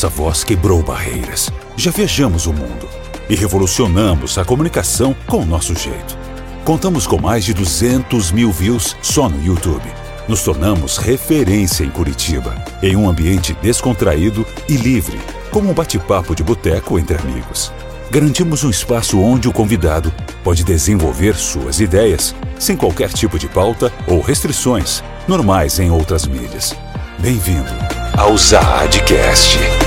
[0.00, 1.50] Nossa voz quebrou barreiras.
[1.76, 2.88] Já viajamos o mundo
[3.28, 6.16] e revolucionamos a comunicação com o nosso jeito.
[6.64, 9.84] Contamos com mais de 200 mil views só no YouTube.
[10.26, 16.42] Nos tornamos referência em Curitiba, em um ambiente descontraído e livre, como um bate-papo de
[16.42, 17.70] boteco entre amigos.
[18.10, 20.10] Garantimos um espaço onde o convidado
[20.42, 26.74] pode desenvolver suas ideias, sem qualquer tipo de pauta ou restrições, normais em outras mídias.
[27.18, 27.68] Bem-vindo
[28.16, 29.79] ao Zaadcast.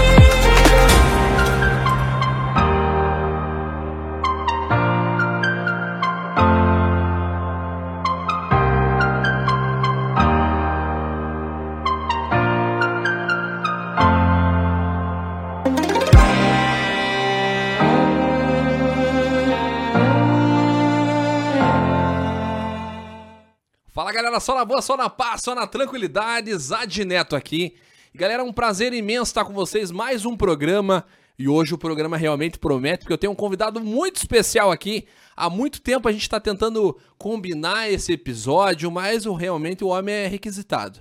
[24.44, 27.76] Só na boa, só na paz, só na tranquilidade, Zad Neto aqui.
[28.14, 31.06] Galera, é um prazer imenso estar com vocês, mais um programa.
[31.40, 35.08] E hoje o programa realmente promete, porque eu tenho um convidado muito especial aqui.
[35.36, 40.14] Há muito tempo a gente está tentando combinar esse episódio, mas o, realmente o homem
[40.14, 41.00] é requisitado.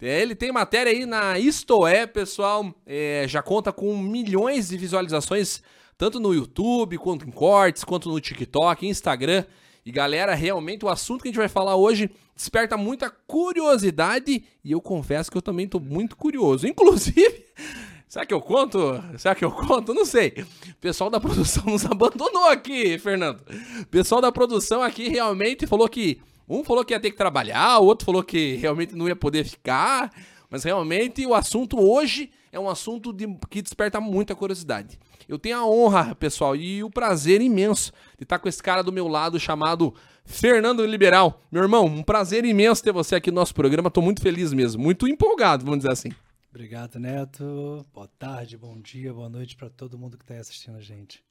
[0.00, 5.62] É, Ele tem matéria aí na Istoé, pessoal, é, já conta com milhões de visualizações,
[5.98, 9.44] tanto no YouTube, quanto em cortes, quanto no TikTok, Instagram.
[9.90, 14.70] E galera, realmente o assunto que a gente vai falar hoje desperta muita curiosidade e
[14.70, 16.64] eu confesso que eu também tô muito curioso.
[16.64, 17.44] Inclusive,
[18.06, 18.78] será que eu conto?
[19.18, 19.92] Será que eu conto?
[19.92, 20.32] Não sei.
[20.70, 23.42] O pessoal da produção nos abandonou aqui, Fernando.
[23.80, 27.80] O pessoal da produção aqui realmente falou que um falou que ia ter que trabalhar,
[27.80, 30.12] o outro falou que realmente não ia poder ficar,
[30.48, 35.00] mas realmente o assunto hoje é um assunto de- que desperta muita curiosidade.
[35.30, 38.90] Eu tenho a honra, pessoal, e o prazer imenso de estar com esse cara do
[38.90, 41.40] meu lado chamado Fernando Liberal.
[41.52, 43.92] Meu irmão, um prazer imenso ter você aqui no nosso programa.
[43.92, 46.10] Tô muito feliz mesmo, muito empolgado, vamos dizer assim.
[46.50, 47.86] Obrigado, Neto.
[47.94, 51.22] Boa tarde, bom dia, boa noite para todo mundo que está assistindo a gente.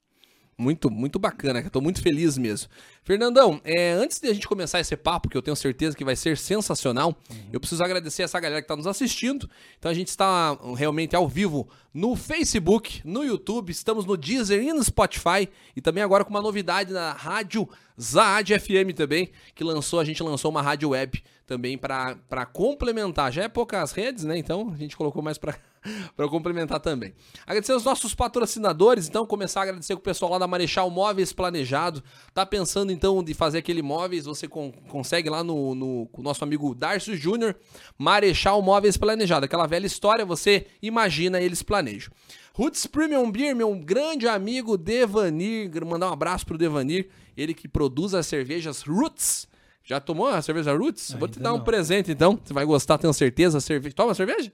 [0.60, 2.68] Muito, muito bacana, eu tô muito feliz mesmo.
[3.02, 6.18] Fernandão, é, antes de a gente começar esse papo, que eu tenho certeza que vai
[6.18, 7.16] ser sensacional,
[7.50, 9.50] eu preciso agradecer essa galera que tá nos assistindo.
[9.78, 14.74] Então a gente está realmente ao vivo no Facebook, no YouTube, estamos no Deezer e
[14.74, 15.48] no Spotify.
[15.78, 17.66] E também agora com uma novidade na rádio
[18.00, 23.32] Zaad FM também, que lançou, a gente lançou uma rádio web também para complementar.
[23.32, 24.38] Já é poucas redes, né?
[24.38, 25.58] Então a gente colocou mais para
[26.16, 27.14] para complementar também.
[27.46, 31.34] Agradecer os nossos patrocinadores, então começar a agradecer com o pessoal lá da Marechal Móveis
[31.34, 32.04] Planejado.
[32.34, 36.24] Tá pensando então de fazer aquele móveis, você con- consegue lá no, no com o
[36.24, 37.56] nosso amigo Darcio Júnior,
[37.98, 39.46] Marechal Móveis Planejado.
[39.46, 42.12] Aquela velha história, você imagina, eles planejam.
[42.54, 47.08] Roots Premium Beer, meu grande amigo Devanir, mandar um abraço pro Devanir,
[47.38, 49.48] ele que produz as cervejas Roots.
[49.84, 51.16] Já tomou a cerveja Roots?
[51.18, 51.64] Vou te Ainda dar um não.
[51.64, 53.60] presente então, você vai gostar, tenho certeza.
[53.60, 53.92] Cerve...
[53.92, 54.52] Toma cerveja?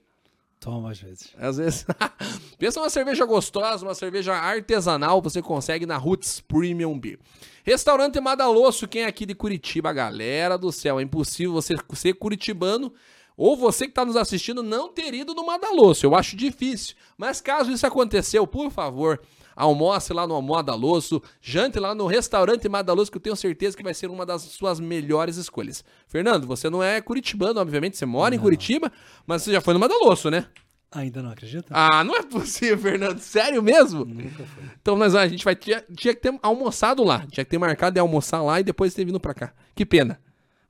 [0.66, 1.30] Toma às vezes.
[1.38, 1.86] Às vezes.
[2.58, 7.20] Pensa uma cerveja gostosa, uma cerveja artesanal, você consegue na Roots Premium Beer.
[7.64, 12.92] Restaurante Madalosso, quem é aqui de Curitiba, galera do céu, é impossível você ser curitibano
[13.38, 16.04] ou você que está nos assistindo não ter ido no Madalosso.
[16.04, 16.96] Eu acho difícil.
[17.16, 19.22] Mas caso isso aconteceu, por favor,
[19.56, 23.94] almoce lá no Madalosso, jante lá no restaurante Madalosso, que eu tenho certeza que vai
[23.94, 25.84] ser uma das suas melhores escolhas.
[26.08, 28.92] Fernando, você não é curitibano, obviamente, você mora em Curitiba,
[29.26, 30.48] mas você já foi no Madalosso, né?
[30.92, 31.68] Ainda não acredita?
[31.72, 33.20] Ah, não é possível, Fernando.
[33.20, 34.06] Sério mesmo?
[34.06, 34.64] Nunca foi.
[34.82, 37.26] Então nós, a gente vai tinha, tinha que ter almoçado lá.
[37.30, 39.54] Tinha que ter marcado de almoçar lá e depois ter vindo pra cá.
[39.76, 40.20] Que pena.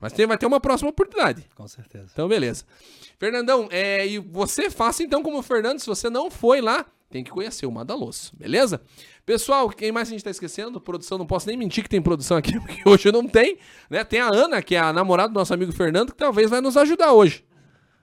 [0.00, 1.48] Mas tem, vai ter uma próxima oportunidade.
[1.54, 2.08] Com certeza.
[2.12, 2.64] Então, beleza.
[3.18, 7.22] Fernandão, é, e você faça então como o Fernando, se você não foi lá, tem
[7.22, 8.80] que conhecer o Madalosso, beleza?
[9.24, 10.80] Pessoal, quem mais a gente tá esquecendo?
[10.80, 13.58] Produção, não posso nem mentir que tem produção aqui, porque hoje não tem,
[13.88, 14.04] né?
[14.04, 16.76] Tem a Ana, que é a namorada do nosso amigo Fernando, que talvez vai nos
[16.76, 17.44] ajudar hoje.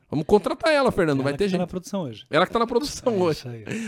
[0.09, 1.61] Vamos contratar ela, Fernando, não vai Ela ter que tá gente.
[1.61, 2.25] na produção hoje.
[2.29, 3.43] Ela que tá na produção É hoje.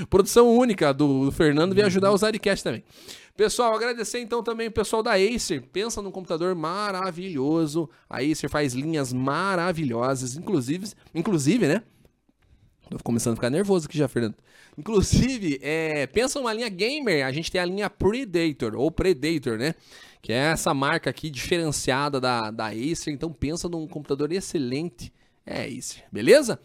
[0.10, 2.84] Produção única do, do Fernando veio ajudar o Zadcast também.
[3.38, 5.62] Pessoal, agradecer então também o pessoal da Acer.
[5.62, 7.88] Pensa num computador maravilhoso.
[8.10, 11.84] A Acer faz linhas maravilhosas, inclusive, inclusive, né?
[12.90, 14.36] Tô começando a ficar nervoso aqui já, Fernando.
[14.78, 19.74] Inclusive, é, pensa numa linha gamer, a gente tem a linha Predator, ou Predator, né?
[20.22, 23.14] Que é essa marca aqui diferenciada da, da Acer.
[23.14, 25.14] Então pensa num computador excelente.
[25.46, 26.60] É Acer, beleza?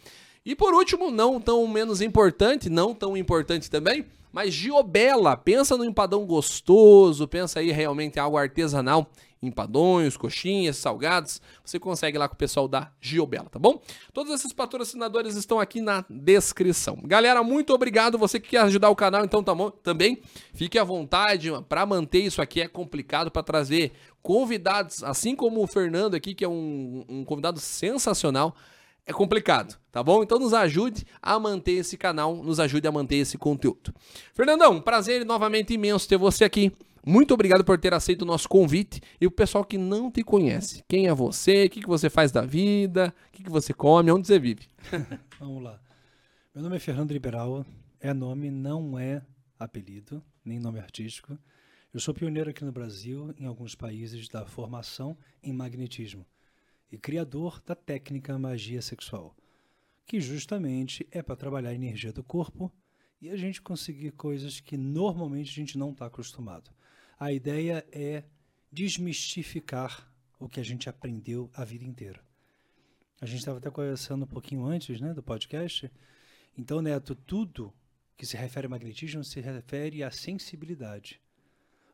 [0.44, 5.84] E por último, não tão menos importante, não tão importante também, mas Giobella, pensa no
[5.84, 9.10] empadão gostoso, pensa aí realmente algo artesanal,
[9.42, 13.80] empadões, coxinhas, salgados, você consegue lá com o pessoal da Giobella, tá bom?
[14.12, 16.98] Todos esses patrocinadores estão aqui na descrição.
[17.04, 20.20] Galera, muito obrigado, você que quer ajudar o canal, então tá bom, também
[20.52, 23.92] fique à vontade, para manter isso aqui é complicado para trazer
[24.22, 28.54] convidados, assim como o Fernando aqui, que é um, um convidado sensacional,
[29.06, 30.22] é complicado, tá bom?
[30.22, 33.94] Então nos ajude a manter esse canal, nos ajude a manter esse conteúdo.
[34.34, 36.70] Fernandão, prazer novamente imenso ter você aqui.
[37.04, 39.00] Muito obrigado por ter aceito o nosso convite.
[39.20, 42.30] E o pessoal que não te conhece, quem é você, o que, que você faz
[42.30, 44.68] da vida, o que, que você come, onde você vive?
[45.38, 45.80] Vamos lá.
[46.54, 47.64] Meu nome é Fernando Liberal,
[48.00, 49.22] é nome, não é
[49.58, 51.38] apelido, nem nome artístico.
[51.92, 56.26] Eu sou pioneiro aqui no Brasil, em alguns países, da formação em magnetismo
[56.90, 59.36] e criador da técnica magia sexual,
[60.06, 62.72] que justamente é para trabalhar a energia do corpo
[63.20, 66.70] e a gente conseguir coisas que normalmente a gente não está acostumado.
[67.20, 68.24] A ideia é
[68.72, 72.24] desmistificar o que a gente aprendeu a vida inteira.
[73.20, 75.92] A gente estava até conversando um pouquinho antes né, do podcast.
[76.56, 77.74] Então, Neto, tudo
[78.16, 81.20] que se refere a magnetismo se refere à sensibilidade.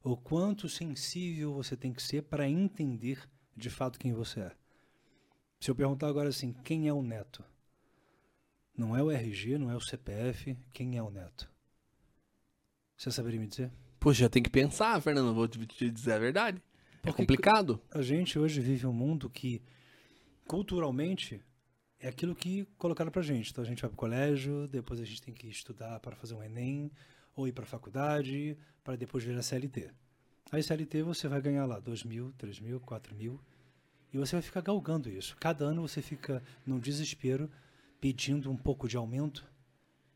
[0.01, 4.57] O quanto sensível você tem que ser para entender de fato quem você é.
[5.59, 7.45] Se eu perguntar agora assim, quem é o Neto?
[8.77, 11.51] Não é o RG, não é o CPF, quem é o Neto?
[12.97, 13.73] Você saberia me dizer?
[14.07, 16.63] Poxa, tem que pensar, Fernando, vou te dizer a verdade.
[17.03, 17.83] É complicado.
[17.91, 19.61] A gente hoje vive um mundo que,
[20.47, 21.43] culturalmente,
[21.99, 23.51] é aquilo que colocaram pra gente.
[23.51, 26.43] Então a gente vai pro colégio, depois a gente tem que estudar para fazer um
[26.45, 26.89] Enem,
[27.35, 29.91] ou ir pra faculdade, para depois vir a CLT.
[30.53, 33.41] Aí CLT você vai ganhar lá 2 mil, 3 mil, 4 mil,
[34.15, 35.37] e você vai ficar galgando isso.
[35.41, 37.51] Cada ano você fica num desespero,
[38.01, 39.45] pedindo um pouco de aumento,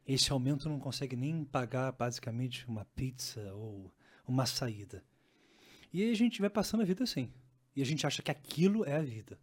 [0.07, 3.93] esse aumento não consegue nem pagar basicamente uma pizza ou
[4.27, 5.05] uma saída.
[5.93, 7.33] E aí a gente vai passando a vida assim.
[7.75, 9.39] E a gente acha que aquilo é a vida.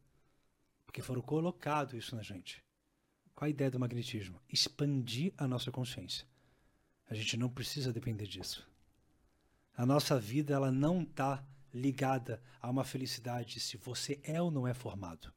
[0.85, 2.63] Porque foram colocado isso na gente.
[3.35, 4.41] Qual a ideia do magnetismo?
[4.51, 6.25] Expandir a nossa consciência.
[7.09, 8.67] A gente não precisa depender disso.
[9.75, 14.67] A nossa vida ela não está ligada a uma felicidade se você é ou não
[14.67, 15.31] é formado.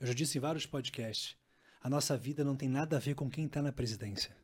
[0.00, 1.36] Eu já disse em vários podcasts
[1.84, 4.34] a nossa vida não tem nada a ver com quem está na presidência.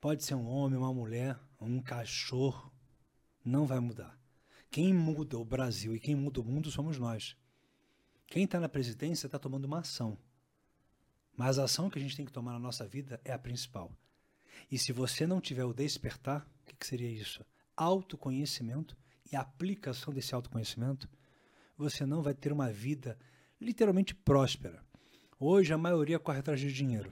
[0.00, 2.72] Pode ser um homem, uma mulher, um cachorro.
[3.44, 4.16] Não vai mudar.
[4.70, 7.36] Quem muda o Brasil e quem muda o mundo somos nós.
[8.28, 10.16] Quem está na presidência está tomando uma ação.
[11.36, 13.90] Mas a ação que a gente tem que tomar na nossa vida é a principal.
[14.70, 17.44] E se você não tiver o despertar, o que, que seria isso?
[17.76, 18.96] Autoconhecimento
[19.32, 21.08] e aplicação desse autoconhecimento,
[21.76, 23.18] você não vai ter uma vida
[23.60, 24.88] literalmente próspera.
[25.42, 27.10] Hoje a maioria corre atrás de dinheiro.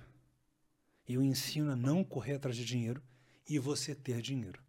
[1.08, 3.02] Eu ensino a não correr atrás de dinheiro
[3.48, 4.62] e você ter dinheiro.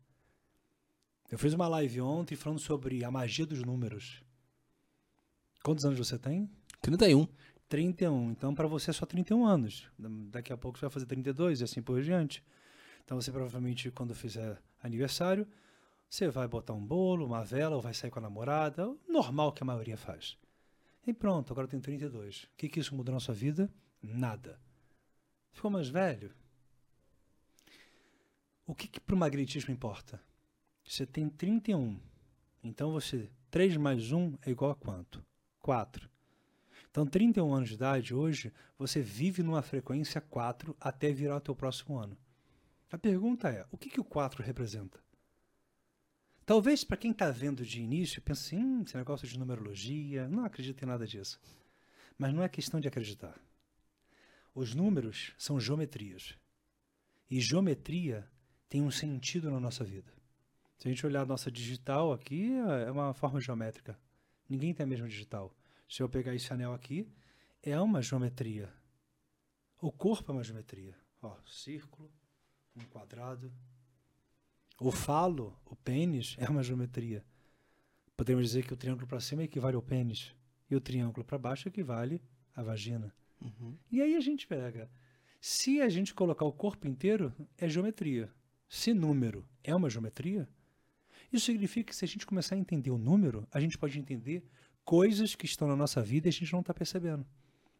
[1.30, 4.24] Eu fiz uma live ontem falando sobre a magia dos números.
[5.62, 6.50] Quantos anos você tem?
[6.80, 7.28] 31.
[7.68, 8.32] 31.
[8.32, 9.92] Então, para você é só 31 anos.
[10.32, 12.42] Daqui a pouco você vai fazer 32 e assim por diante.
[13.04, 15.46] Então, você provavelmente, quando fizer aniversário,
[16.10, 18.96] você vai botar um bolo, uma vela, ou vai sair com a namorada.
[19.06, 20.38] Normal que a maioria faz.
[21.06, 22.44] E pronto, agora tem 32.
[22.44, 23.72] O que, que isso mudou na sua vida?
[24.02, 24.60] Nada.
[25.52, 26.34] Ficou mais velho?
[28.66, 30.22] O que, que para o magnetismo importa?
[30.84, 32.00] Você tem 31.
[32.64, 33.30] Então você.
[33.50, 35.26] 3 mais 1 é igual a quanto?
[35.60, 36.08] 4.
[36.92, 41.56] Então, 31 anos de idade, hoje, você vive numa frequência 4 até virar o teu
[41.56, 42.18] próximo ano.
[42.92, 45.00] A pergunta é: o que, que o 4 representa?
[46.50, 50.44] Talvez para quem está vendo de início pense assim, hum, esse negócio de numerologia, não
[50.44, 51.40] acredito em nada disso.
[52.18, 53.40] Mas não é questão de acreditar.
[54.56, 56.36] Os números são geometrias.
[57.30, 58.28] E geometria
[58.68, 60.12] tem um sentido na nossa vida.
[60.80, 62.52] Se a gente olhar a nossa digital aqui,
[62.84, 63.96] é uma forma geométrica.
[64.50, 65.56] Ninguém tem a mesma digital.
[65.88, 67.08] Se eu pegar esse anel aqui,
[67.62, 68.74] é uma geometria.
[69.80, 70.98] O corpo é uma geometria.
[71.22, 72.12] Ó, círculo,
[72.76, 73.54] um quadrado,
[74.80, 77.24] o falo, o pênis, é uma geometria.
[78.16, 80.34] Podemos dizer que o triângulo para cima equivale ao pênis
[80.70, 82.22] e o triângulo para baixo equivale
[82.56, 83.14] à vagina.
[83.42, 83.78] Uhum.
[83.92, 84.90] E aí a gente pega.
[85.42, 88.32] Se a gente colocar o corpo inteiro, é geometria.
[88.68, 90.48] Se número é uma geometria,
[91.32, 94.44] isso significa que se a gente começar a entender o número, a gente pode entender
[94.84, 97.26] coisas que estão na nossa vida e a gente não está percebendo.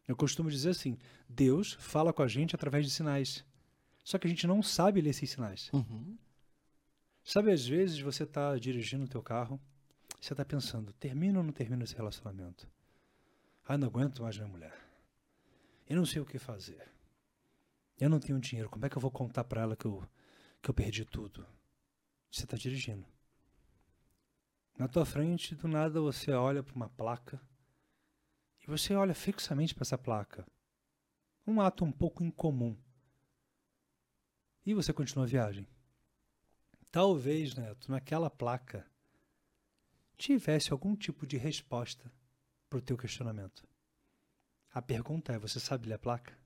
[0.06, 0.96] Eu costumo dizer assim:
[1.28, 3.44] Deus fala com a gente através de sinais.
[4.02, 5.70] Só que a gente não sabe ler esses sinais.
[5.72, 6.16] Uhum.
[7.24, 9.60] Sabe, às vezes você está dirigindo o teu carro,
[10.20, 12.68] você está pensando, termina ou não termina esse relacionamento?
[13.66, 14.76] Ah, não aguento mais minha mulher.
[15.88, 16.88] Eu não sei o que fazer.
[17.98, 18.68] Eu não tenho dinheiro.
[18.68, 20.06] Como é que eu vou contar para ela que eu,
[20.62, 21.46] que eu perdi tudo?
[22.30, 23.06] Você está dirigindo.
[24.78, 27.40] Na tua frente, do nada, você olha para uma placa
[28.62, 30.46] e você olha fixamente para essa placa.
[31.46, 32.76] Um ato um pouco incomum.
[34.64, 35.66] E você continua a viagem.
[36.90, 38.84] Talvez, Neto, naquela placa
[40.18, 42.10] tivesse algum tipo de resposta
[42.68, 43.62] para o teu questionamento.
[44.72, 46.36] A pergunta é: você sabe ler a placa?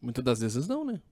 [0.00, 1.02] Muitas das vezes não, né?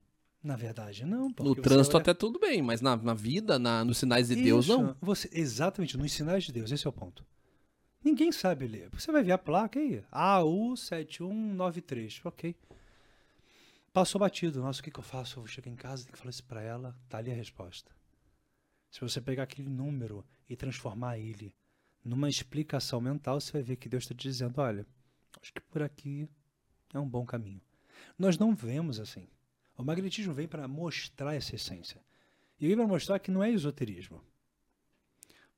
[0.43, 1.29] Na verdade, não.
[1.41, 4.67] No trânsito olha- até tudo bem, mas na, na vida, na, nos sinais de Deus,
[4.67, 4.97] Isso, não.
[5.01, 7.27] Você, exatamente, nos sinais de Deus, esse é o ponto.
[8.05, 8.89] Ninguém sabe ler.
[8.91, 10.05] Você vai ver a placa aí.
[10.13, 12.21] AU7193.
[12.25, 12.55] Ok.
[13.97, 14.61] Passou batido.
[14.61, 15.39] Nossa, o que, que eu faço?
[15.39, 16.95] Eu vou chegar em casa, tenho que falar isso pra ela.
[17.09, 17.91] Tá ali a resposta.
[18.91, 21.55] Se você pegar aquele número e transformar ele
[22.05, 24.87] numa explicação mental, você vai ver que Deus está dizendo: olha,
[25.41, 26.29] acho que por aqui
[26.93, 27.63] é um bom caminho.
[28.19, 29.31] Nós não vemos assim.
[29.79, 32.05] O magnetismo vem para mostrar essa essência.
[32.61, 34.23] E vem para mostrar que não é esoterismo.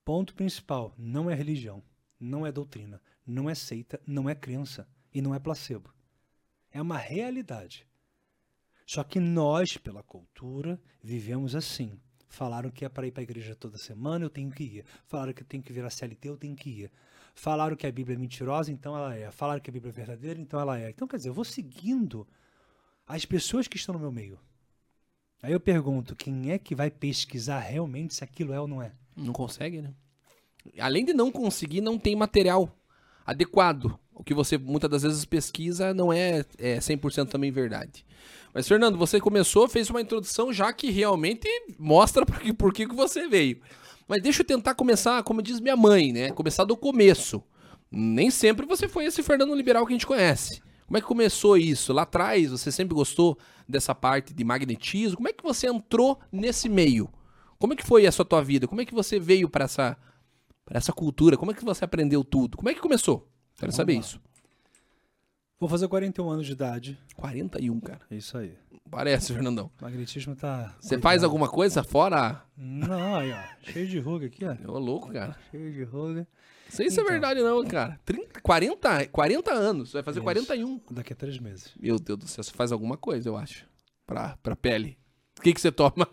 [0.04, 1.82] Ponto principal: não é religião,
[2.20, 5.92] não é doutrina, não é seita, não é crença e não é placebo.
[6.70, 7.87] É uma realidade.
[8.88, 12.00] Só que nós, pela cultura, vivemos assim.
[12.26, 14.84] Falaram que é para ir para a igreja toda semana, eu tenho que ir.
[15.06, 16.90] Falaram que eu tenho que virar CLT, eu tenho que ir.
[17.34, 19.30] Falaram que a Bíblia é mentirosa, então ela é.
[19.30, 20.88] Falaram que a Bíblia é verdadeira, então ela é.
[20.88, 22.26] Então, quer dizer, eu vou seguindo
[23.06, 24.40] as pessoas que estão no meu meio.
[25.42, 28.92] Aí eu pergunto, quem é que vai pesquisar realmente se aquilo é ou não é?
[29.14, 29.92] Não consegue, né?
[30.78, 32.74] Além de não conseguir, não tem material
[33.26, 34.00] adequado.
[34.18, 38.04] O que você muitas das vezes pesquisa não é, é 100% também verdade.
[38.52, 41.48] Mas, Fernando, você começou, fez uma introdução já que realmente
[41.78, 43.60] mostra por que, por que você veio.
[44.08, 46.32] Mas deixa eu tentar começar, como diz minha mãe, né?
[46.32, 47.42] Começar do começo.
[47.90, 50.60] Nem sempre você foi esse Fernando liberal que a gente conhece.
[50.86, 51.92] Como é que começou isso?
[51.92, 55.18] Lá atrás, você sempre gostou dessa parte de magnetismo?
[55.18, 57.08] Como é que você entrou nesse meio?
[57.58, 58.66] Como é que foi essa tua vida?
[58.66, 59.96] Como é que você veio para essa,
[60.70, 61.36] essa cultura?
[61.36, 62.56] Como é que você aprendeu tudo?
[62.56, 63.28] Como é que começou?
[63.58, 64.00] Quero Vamos saber lá.
[64.00, 64.20] isso.
[65.60, 66.96] Vou fazer 41 anos de idade.
[67.16, 68.00] 41, cara.
[68.10, 68.54] É isso aí.
[68.88, 69.70] Parece, Fernandão.
[69.80, 70.74] O magnetismo tá.
[70.80, 72.42] Você faz alguma coisa fora?
[72.56, 73.42] Não, aí, ó.
[73.72, 74.72] Cheio de ruga aqui, ó.
[74.72, 75.36] Ô, louco, cara.
[75.50, 76.20] Cheio de ruga.
[76.20, 77.12] Não sei se é Então.
[77.12, 77.98] verdade, não, cara.
[78.04, 79.90] 30, 40, 40 anos.
[79.90, 80.24] Você vai fazer Isso.
[80.24, 80.80] 41.
[80.92, 81.72] Daqui a três meses.
[81.78, 83.66] Meu Deus do céu, você faz alguma coisa, eu acho.
[84.06, 84.96] Pra, pra pele.
[85.38, 86.08] O que, que você toma?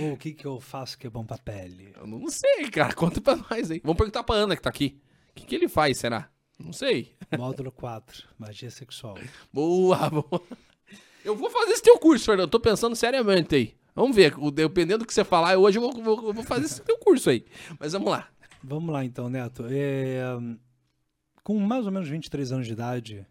[0.00, 1.92] Ou o que, que eu faço que é bom pra pele?
[1.96, 2.92] Eu não sei, cara.
[2.94, 3.80] Conta pra nós aí.
[3.84, 5.00] Vamos perguntar pra Ana que tá aqui.
[5.36, 6.30] O que, que ele faz, será?
[6.58, 7.14] Não sei.
[7.36, 9.18] Módulo 4, magia sexual.
[9.52, 10.42] Boa, boa.
[11.24, 12.48] Eu vou fazer esse teu curso, Fernando.
[12.50, 13.74] Tô pensando seriamente aí.
[13.94, 14.34] Vamos ver.
[14.52, 17.44] Dependendo do que você falar, hoje eu vou, vou- vou fazer esse teu curso aí.
[17.78, 18.28] Mas vamos lá.
[18.62, 19.64] Vamos lá então, Neto.
[19.68, 20.22] É,
[21.42, 23.26] Com mais ou menos 23 anos de idade,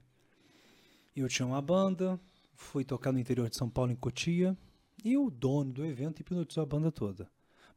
[1.16, 2.20] eu tinha uma banda,
[2.54, 4.56] fui tocar no interior de São Paulo, em Cotia,
[5.04, 7.28] e o dono do evento hipnotizou a banda toda.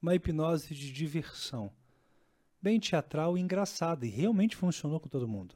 [0.02, 1.70] Uma hipnose de diversão.
[2.60, 5.54] Bem teatral e engraçada, e realmente funcionou com todo mundo.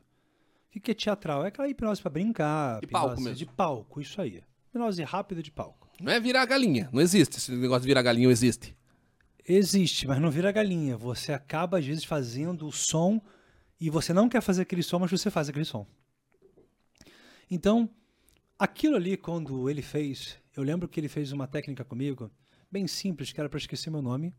[0.74, 1.44] O que é teatral?
[1.44, 3.38] É aquela hipnose para brincar, De palco hipnose mesmo.
[3.38, 4.42] de palco, isso aí.
[4.70, 5.90] Hipnose rápida de palco.
[6.00, 6.88] Não é virar galinha.
[6.92, 7.36] Não existe.
[7.36, 8.74] Esse negócio de virar galinha não existe.
[9.46, 10.96] Existe, mas não vira galinha.
[10.96, 13.20] Você acaba, às vezes, fazendo o som
[13.80, 15.86] e você não quer fazer aquele som, mas você faz aquele som.
[17.50, 17.90] Então,
[18.58, 22.30] aquilo ali, quando ele fez, eu lembro que ele fez uma técnica comigo,
[22.70, 24.32] bem simples, que era para esquecer meu nome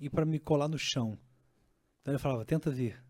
[0.00, 1.18] e para me colar no chão.
[2.02, 3.02] Então ele falava, tenta vir.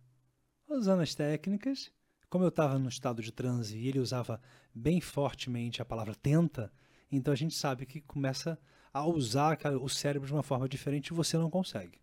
[0.68, 1.90] Usando as técnicas,
[2.28, 4.40] como eu estava no estado de transe e ele usava
[4.75, 6.72] bem fortemente a palavra tenta,
[7.11, 8.58] então a gente sabe que começa
[8.92, 12.00] a usar o cérebro de uma forma diferente e você não consegue.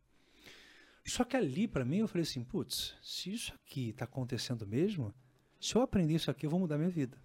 [1.05, 5.13] Só que ali, para mim, eu falei assim, putz, se isso aqui está acontecendo mesmo,
[5.60, 7.17] se eu aprender isso aqui, eu vou mudar minha vida.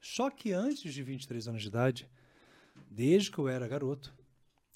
[0.00, 2.08] Só que antes de 23 anos de idade,
[2.90, 4.14] desde que eu era garoto,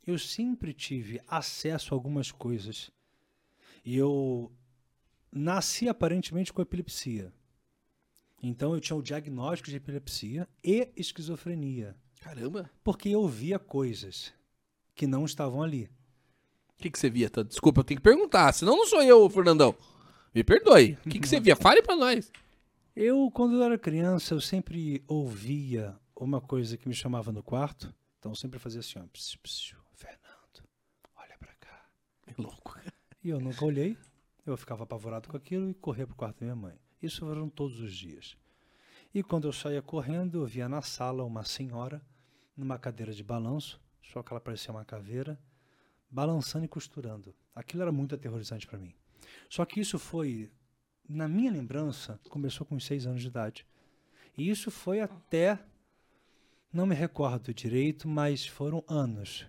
[0.05, 2.91] eu sempre tive acesso a algumas coisas.
[3.85, 4.53] E eu
[5.31, 7.33] nasci aparentemente com epilepsia.
[8.43, 12.69] Então eu tinha o diagnóstico de epilepsia e esquizofrenia, Caramba.
[12.83, 14.33] porque eu via coisas
[14.95, 15.89] que não estavam ali.
[16.79, 17.31] O que, que você via?
[17.47, 18.53] Desculpa, eu tenho que perguntar.
[18.53, 19.77] Senão não sou eu, Fernandão.
[20.35, 20.99] Me perdoe.
[21.07, 21.55] O que, que você via?
[21.55, 22.33] Fale pra nós.
[22.97, 27.95] Eu, quando eu era criança, eu sempre ouvia uma coisa que me chamava no quarto.
[28.19, 30.69] Então eu sempre fazia assim, ó, psiu, psiu, Fernando,
[31.17, 31.87] olha pra cá.
[32.27, 32.77] É louco.
[33.25, 33.97] E eu nunca olhei,
[34.45, 36.75] eu ficava apavorado com aquilo e corria pro quarto da minha mãe.
[37.01, 38.37] Isso foram todos os dias.
[39.15, 42.03] E quando eu saía correndo, eu via na sala uma senhora
[42.57, 45.39] numa cadeira de balanço, só que ela parecia uma caveira,
[46.11, 47.35] balançando e costurando.
[47.55, 48.95] Aquilo era muito aterrorizante para mim.
[49.49, 50.51] Só que isso foi,
[51.09, 53.67] na minha lembrança, começou com seis anos de idade.
[54.37, 55.59] E isso foi até,
[56.73, 59.47] não me recordo direito, mas foram anos.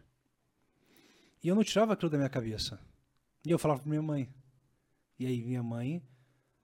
[1.43, 2.79] E eu não tirava aquilo da minha cabeça.
[3.45, 4.29] E eu falava para minha mãe.
[5.19, 6.01] E aí minha mãe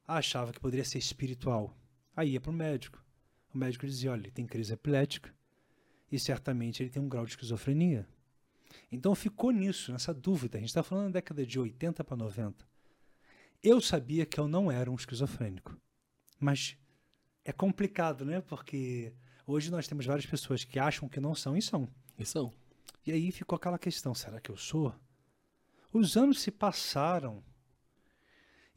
[0.08, 1.76] achava que poderia ser espiritual.
[2.16, 3.04] Aí ia para o médico.
[3.54, 5.34] O médico dizia, olha, ele tem crise epilética
[6.12, 8.08] e certamente ele tem um grau de esquizofrenia.
[8.92, 10.58] Então ficou nisso, nessa dúvida.
[10.58, 12.68] A gente está falando da década de 80 para 90.
[13.62, 15.78] Eu sabia que eu não era um esquizofrênico.
[16.40, 16.78] Mas
[17.44, 18.42] é complicado, né?
[18.42, 19.14] Porque
[19.46, 21.88] hoje nós temos várias pessoas que acham que não são e são.
[22.18, 22.54] E são.
[23.06, 24.94] E aí ficou aquela questão: será que eu sou?
[25.92, 27.44] Os anos se passaram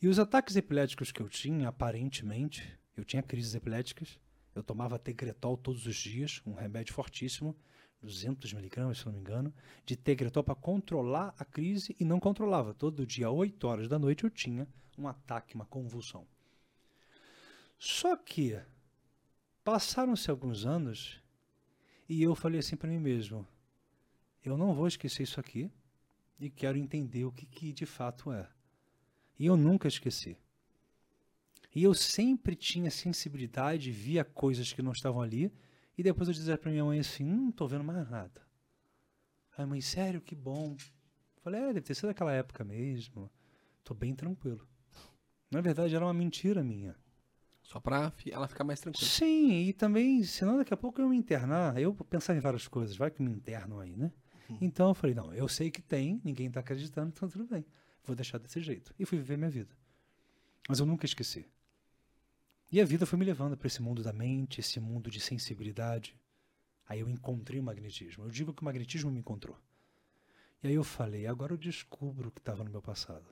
[0.00, 2.66] e os ataques epiléticos que eu tinha, aparentemente,
[2.96, 4.18] eu tinha crises epiléticas,
[4.54, 7.54] eu tomava Tegretol todos os dias, um remédio fortíssimo,
[8.00, 9.54] 200 miligramas, se não me engano,
[9.84, 12.72] de Tegretol para controlar a crise e não controlava.
[12.72, 14.66] Todo dia, 8 horas da noite, eu tinha
[14.96, 16.26] um ataque, uma convulsão.
[17.78, 18.58] Só que
[19.62, 21.20] passaram-se alguns anos
[22.08, 23.46] e eu falei assim para mim mesmo:
[24.42, 25.70] eu não vou esquecer isso aqui
[26.46, 28.48] e quero entender o que, que de fato é.
[29.38, 30.36] E eu nunca esqueci.
[31.74, 35.52] E eu sempre tinha sensibilidade, via coisas que não estavam ali,
[35.96, 38.42] e depois eu dizia para minha mãe assim: não estou vendo mais nada.
[39.56, 40.76] Aí, mãe, sério, que bom.
[41.42, 43.30] Falei: é, deve ter sido daquela época mesmo.
[43.78, 44.66] Estou bem tranquilo.
[45.50, 46.96] Na verdade, era uma mentira minha.
[47.62, 49.08] Só pra ela ficar mais tranquila.
[49.08, 51.80] Sim, e também, senão daqui a pouco eu me internar.
[51.80, 54.12] Eu pensava em várias coisas, vai que me internam aí, né?
[54.60, 57.64] Então eu falei: não, eu sei que tem, ninguém está acreditando, então tudo bem.
[58.04, 58.94] Vou deixar desse jeito.
[58.98, 59.76] E fui viver minha vida.
[60.68, 61.46] Mas eu nunca esqueci.
[62.70, 66.16] E a vida foi me levando para esse mundo da mente, esse mundo de sensibilidade.
[66.88, 68.24] Aí eu encontrei o magnetismo.
[68.24, 69.58] Eu digo que o magnetismo me encontrou.
[70.62, 73.26] E aí eu falei, agora eu descubro o que estava no meu passado.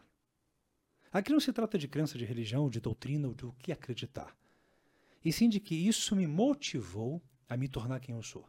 [1.13, 4.37] Aqui não se trata de crença de religião, de doutrina ou do que acreditar.
[5.25, 8.49] E sim de que isso me motivou a me tornar quem eu sou.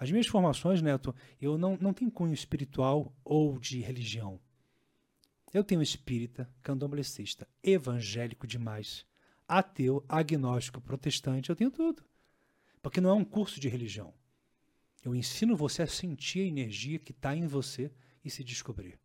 [0.00, 4.40] As minhas formações, Neto, eu não, não tenho cunho espiritual ou de religião.
[5.52, 9.04] Eu tenho espírita, candomblessista, evangélico demais,
[9.46, 12.02] ateu, agnóstico, protestante, eu tenho tudo.
[12.80, 14.14] Porque não é um curso de religião.
[15.04, 17.92] Eu ensino você a sentir a energia que está em você
[18.24, 18.98] e se descobrir.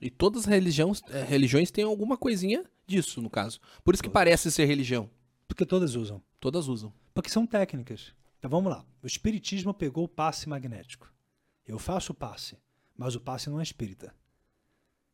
[0.00, 3.60] E todas as religiões, eh, religiões têm alguma coisinha disso, no caso.
[3.84, 5.08] Por isso que parece ser religião.
[5.46, 6.20] Porque todas usam.
[6.40, 6.92] Todas usam.
[7.14, 8.12] Porque são técnicas.
[8.42, 8.84] Então vamos lá.
[9.00, 11.08] O espiritismo pegou o passe magnético.
[11.64, 12.58] Eu faço o passe,
[12.96, 14.12] mas o passe não é espírita.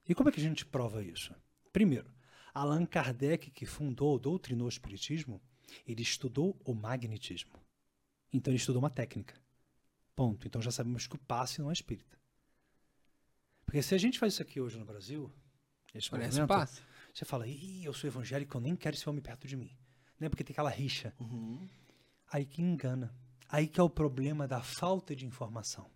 [0.08, 1.34] E como é que a gente prova isso?
[1.70, 2.10] Primeiro,
[2.54, 5.42] Allan Kardec, que fundou, doutrinou o Espiritismo,
[5.86, 7.52] ele estudou o magnetismo.
[8.32, 9.34] Então ele estudou uma técnica.
[10.16, 10.46] Ponto.
[10.46, 12.18] Então já sabemos que o passe não é espírita.
[13.66, 15.30] Porque se a gente faz isso aqui hoje no Brasil,
[15.94, 16.80] esse Parece passe.
[17.12, 19.76] você fala, Ih, eu sou evangélico, eu nem quero esse homem perto de mim.
[20.18, 20.30] Né?
[20.30, 21.14] Porque tem aquela rixa.
[21.20, 21.68] Uhum.
[22.30, 23.14] Aí que engana.
[23.48, 25.90] Aí que é o problema da falta de informação.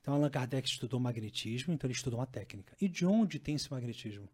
[0.00, 2.76] Então Allan Kardec estudou magnetismo, então ele estudou uma técnica.
[2.80, 4.28] E de onde tem esse magnetismo?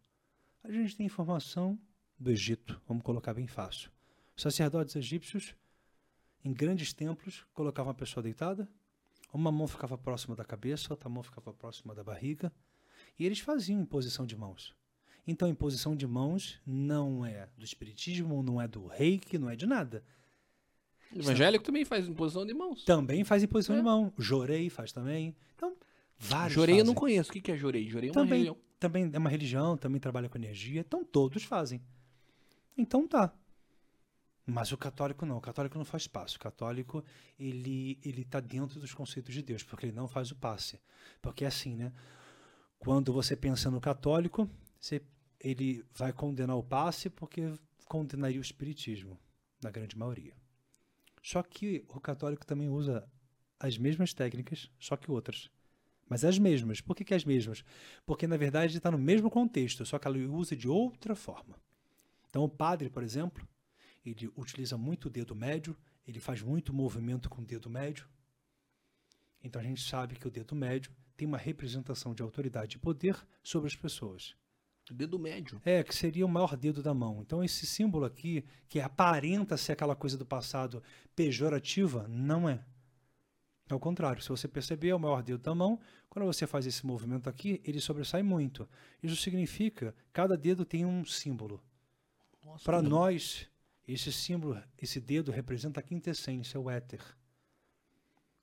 [0.62, 1.78] A gente tem informação
[2.18, 3.90] do Egito, vamos colocar bem fácil.
[4.36, 5.54] Sacerdotes egípcios,
[6.44, 8.68] em grandes templos, colocavam a pessoa deitada,
[9.32, 12.52] uma mão ficava próxima da cabeça, outra mão ficava próxima da barriga,
[13.18, 14.74] e eles faziam imposição de mãos.
[15.26, 19.66] Então, imposição de mãos não é do espiritismo, não é do reiki, não é de
[19.66, 20.04] nada.
[21.14, 22.84] O evangélico também faz imposição de mãos.
[22.84, 23.78] Também faz imposição é.
[23.78, 24.12] de mão.
[24.18, 25.34] Jorei faz também.
[25.54, 25.76] Então,
[26.18, 26.80] vários Jorei fazem.
[26.80, 27.30] eu não conheço.
[27.30, 27.88] O que é jorei?
[27.88, 31.42] Jorei é uma também, religião também é uma religião, também trabalha com energia, então todos
[31.44, 31.80] fazem.
[32.76, 33.32] Então tá.
[34.46, 36.36] Mas o católico não, o católico não faz passe.
[36.36, 37.02] O católico,
[37.38, 40.78] ele ele está dentro dos conceitos de Deus, porque ele não faz o passe.
[41.22, 41.92] Porque é assim, né?
[42.78, 45.00] Quando você pensa no católico, você,
[45.40, 47.54] ele vai condenar o passe porque
[47.86, 49.18] condenaria o espiritismo,
[49.62, 50.34] na grande maioria.
[51.24, 53.10] Só que o católico também usa
[53.58, 55.50] as mesmas técnicas, só que outras.
[56.06, 56.82] Mas as mesmas.
[56.82, 57.64] Por que, que as mesmas?
[58.04, 61.58] Porque, na verdade, está no mesmo contexto, só que ela usa de outra forma.
[62.28, 63.48] Então, o padre, por exemplo,
[64.04, 65.74] ele utiliza muito o dedo médio,
[66.06, 68.06] ele faz muito movimento com o dedo médio.
[69.42, 73.16] Então, a gente sabe que o dedo médio tem uma representação de autoridade e poder
[73.42, 74.36] sobre as pessoas.
[74.90, 75.60] O dedo médio.
[75.64, 77.20] É, que seria o maior dedo da mão.
[77.22, 80.82] Então, esse símbolo aqui, que aparenta ser aquela coisa do passado
[81.16, 82.62] pejorativa, não é.
[83.70, 85.80] Ao contrário, se você perceber, é o maior dedo da mão.
[86.10, 88.68] Quando você faz esse movimento aqui, ele sobressai muito.
[89.02, 91.62] Isso significa cada dedo tem um símbolo.
[92.62, 93.48] Para nós,
[93.88, 97.00] esse símbolo, esse dedo representa a quinta essência, o éter.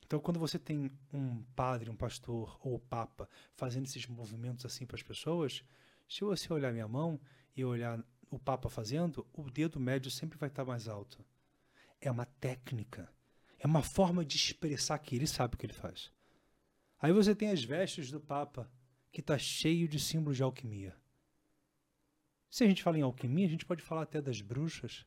[0.06, 4.98] Então, quando você tem um padre, um pastor ou papa fazendo esses movimentos assim para
[4.98, 5.64] as pessoas,
[6.12, 7.18] se você olhar minha mão
[7.56, 11.24] e olhar o papa fazendo, o dedo médio sempre vai estar mais alto.
[12.02, 13.10] É uma técnica.
[13.58, 16.12] É uma forma de expressar que ele sabe o que ele faz.
[17.00, 18.70] Aí você tem as vestes do Papa,
[19.10, 20.94] que está cheio de símbolos de alquimia.
[22.50, 25.06] Se a gente fala em alquimia, a gente pode falar até das bruxas.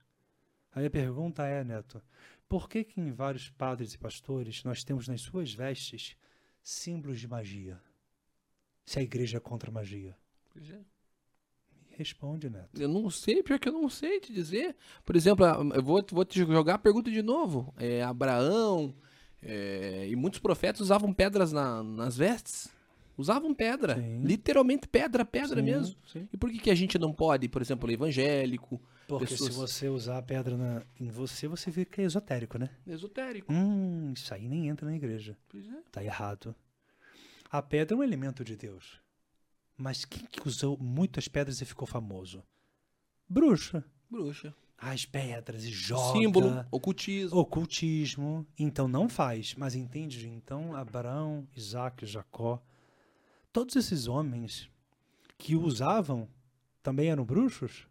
[0.73, 2.03] Aí a pergunta é, Neto,
[2.49, 6.17] por que, que em vários padres e pastores nós temos nas suas vestes
[6.63, 7.79] símbolos de magia?
[8.87, 10.17] Se a igreja é contra a magia.
[10.51, 10.94] Pois é.
[11.97, 12.81] Responde, Neto.
[12.81, 14.75] Eu não sei, pior que eu não sei te dizer.
[15.05, 17.73] Por exemplo, ah, eu vou, vou te jogar a pergunta de novo.
[17.77, 18.95] É, Abraão
[19.43, 22.73] é, e muitos profetas usavam pedras na- nas vestes.
[23.17, 23.95] Usavam pedra.
[23.95, 24.23] Sim.
[24.25, 25.97] Literalmente pedra, pedra Sim, mesmo.
[26.05, 26.29] sim.
[26.33, 29.89] E por que, que a gente não pode, por exemplo, evangélico, Porque pessoas- se você
[29.89, 32.71] usar a pedra na- em você, você fica esotérico, né?
[32.85, 33.53] esotérico?
[33.53, 35.37] Hum, isso aí nem entra na igreja.
[35.49, 35.77] Pois é.
[35.93, 36.57] Tá errado.
[37.49, 38.99] A pedra é um elemento de Deus.
[39.77, 42.43] Mas quem que usou muitas pedras e ficou famoso?
[43.29, 43.85] Bruxa.
[44.09, 44.55] Bruxa.
[44.79, 46.19] As pedras e joga.
[46.19, 47.39] Símbolo, ocultismo.
[47.39, 48.47] Ocultismo.
[48.59, 49.55] Então não faz.
[49.55, 50.29] Mas entende?
[50.29, 52.63] Então Abraão, Isaac, Jacó.
[53.53, 54.69] Todos esses homens
[55.39, 56.29] que usavam
[56.83, 57.89] também eram bruxos?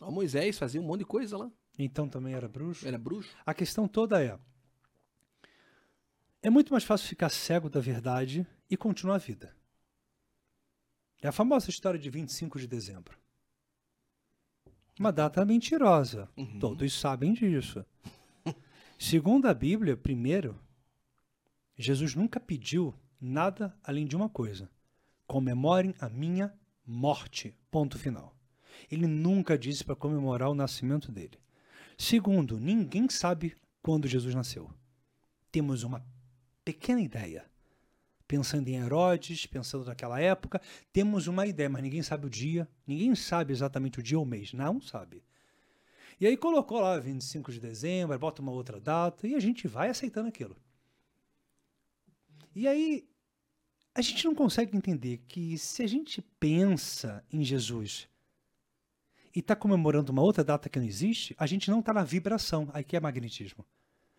[0.00, 1.50] Ó, Moisés fazia um monte de coisa lá.
[1.78, 2.86] Então também era bruxo?
[2.86, 3.34] Era bruxo.
[3.44, 4.38] A questão toda é:
[6.42, 9.57] é muito mais fácil ficar cego da verdade e continuar a vida.
[11.20, 13.18] É a famosa história de 25 de dezembro.
[14.98, 16.28] Uma data mentirosa.
[16.36, 16.58] Uhum.
[16.58, 17.84] Todos sabem disso.
[18.98, 20.58] Segundo a Bíblia, primeiro,
[21.76, 24.70] Jesus nunca pediu nada além de uma coisa:
[25.26, 26.52] comemorem a minha
[26.86, 27.54] morte.
[27.70, 28.36] Ponto final.
[28.90, 31.38] Ele nunca disse para comemorar o nascimento dele.
[31.96, 34.70] Segundo, ninguém sabe quando Jesus nasceu.
[35.50, 36.04] Temos uma
[36.64, 37.44] pequena ideia.
[38.28, 40.60] Pensando em Herodes, pensando naquela época,
[40.92, 44.28] temos uma ideia, mas ninguém sabe o dia, ninguém sabe exatamente o dia ou o
[44.28, 45.24] mês, não sabe.
[46.20, 49.88] E aí colocou lá 25 de dezembro, bota uma outra data e a gente vai
[49.88, 50.56] aceitando aquilo.
[52.54, 53.08] E aí
[53.94, 58.08] a gente não consegue entender que se a gente pensa em Jesus
[59.34, 62.68] e está comemorando uma outra data que não existe, a gente não está na vibração.
[62.74, 63.64] Aí que é magnetismo.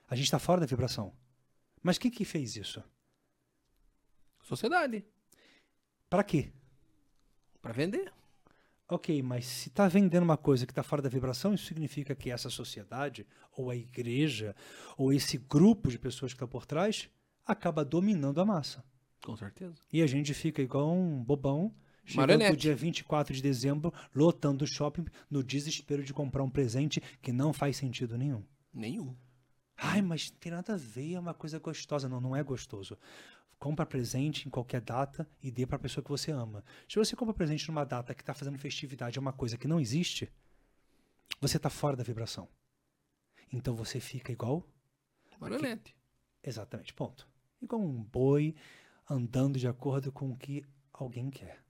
[0.09, 1.13] A gente está fora da vibração.
[1.83, 2.83] Mas quem que fez isso?
[4.49, 5.05] Sociedade.
[6.09, 6.51] Para quê?
[7.61, 8.11] Pra vender.
[8.87, 12.31] Ok, mas se está vendendo uma coisa que está fora da vibração, isso significa que
[12.31, 14.55] essa sociedade, ou a igreja,
[14.97, 17.07] ou esse grupo de pessoas que está por trás,
[17.45, 18.83] acaba dominando a massa.
[19.23, 19.75] Com certeza.
[19.93, 21.71] E a gente fica igual um bobão,
[22.03, 26.99] chegando no dia 24 de dezembro, lotando o shopping no desespero de comprar um presente
[27.21, 28.43] que não faz sentido nenhum.
[28.73, 29.15] Nenhum.
[29.77, 32.09] Ai, mas não tem nada a ver, é uma coisa gostosa.
[32.09, 32.97] Não, não é gostoso.
[33.59, 36.63] Compra presente em qualquer data e dê para a pessoa que você ama.
[36.87, 39.79] Se você compra presente numa data que está fazendo festividade, é uma coisa que não
[39.79, 40.31] existe,
[41.41, 42.47] você está fora da vibração.
[43.51, 44.65] Então você fica igual
[45.39, 45.95] Marionete.
[46.43, 47.27] Exatamente, ponto.
[47.61, 48.55] Igual um boi
[49.09, 51.63] andando de acordo com o que alguém quer.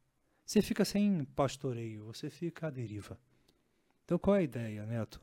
[0.46, 3.20] Você fica sem pastoreio, você fica à deriva.
[4.04, 5.22] Então qual é a ideia, Neto?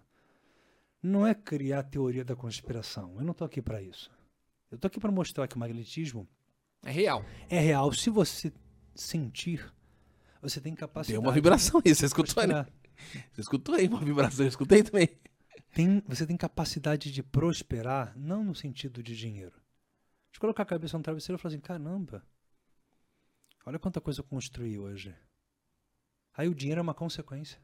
[1.03, 3.15] Não é criar teoria da conspiração.
[3.19, 4.11] Eu não estou aqui para isso.
[4.71, 6.29] Eu estou aqui para mostrar que o magnetismo
[6.87, 7.25] É real.
[7.51, 7.93] é real.
[7.93, 8.53] Se você
[8.95, 9.73] sentir,
[10.41, 11.21] você tem capacidade.
[11.21, 12.65] Deu uma vibração aí, você escutou, né?
[13.33, 15.09] Você escutou aí uma vibração, eu escutei também.
[15.75, 19.61] Tem, você tem capacidade de prosperar, não no sentido de dinheiro.
[20.33, 22.25] De colocar a cabeça no travesseiro e falar assim: caramba,
[23.67, 25.13] olha quanta coisa eu construí hoje.
[26.35, 27.61] Aí o dinheiro é uma consequência.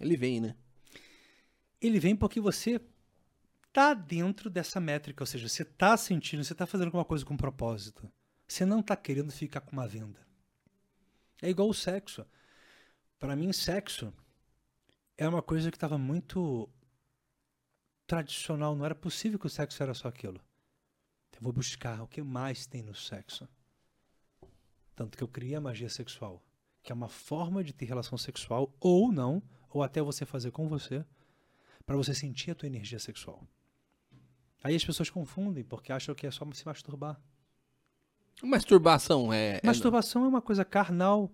[0.00, 0.56] Ele vem, né?
[1.80, 2.80] Ele vem porque você
[3.72, 7.36] tá dentro dessa métrica, ou seja, você tá sentindo, você tá fazendo alguma coisa com
[7.36, 8.10] propósito.
[8.46, 10.26] Você não tá querendo ficar com uma venda.
[11.42, 12.24] É igual o sexo.
[13.18, 14.12] Para mim, sexo
[15.16, 16.68] é uma coisa que estava muito
[18.06, 18.76] tradicional.
[18.76, 20.40] Não era possível que o sexo era só aquilo.
[21.32, 23.48] Eu vou buscar o que mais tem no sexo.
[24.94, 26.42] Tanto que eu criei a magia sexual,
[26.82, 30.66] que é uma forma de ter relação sexual ou não, ou até você fazer com
[30.68, 31.04] você,
[31.84, 33.46] para você sentir a tua energia sexual.
[34.64, 37.20] Aí as pessoas confundem porque acham que é só se masturbar.
[38.42, 39.60] Masturbação é.
[39.62, 41.30] é- Masturbação é uma coisa carnal.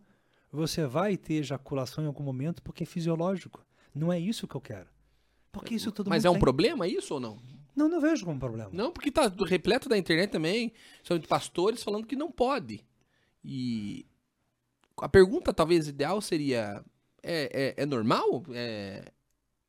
[0.51, 3.65] Você vai ter ejaculação em algum momento porque é fisiológico.
[3.95, 4.88] Não é isso que eu quero.
[5.51, 6.41] Porque isso todo Mas é um tem.
[6.41, 7.38] problema isso ou não?
[7.75, 8.71] Não, não vejo como problema.
[8.73, 12.85] Não, porque tá repleto da internet também, são de pastores falando que não pode.
[13.45, 14.07] E
[14.99, 16.85] a pergunta talvez ideal seria:
[17.23, 18.43] é, é, é normal?
[18.51, 19.11] É,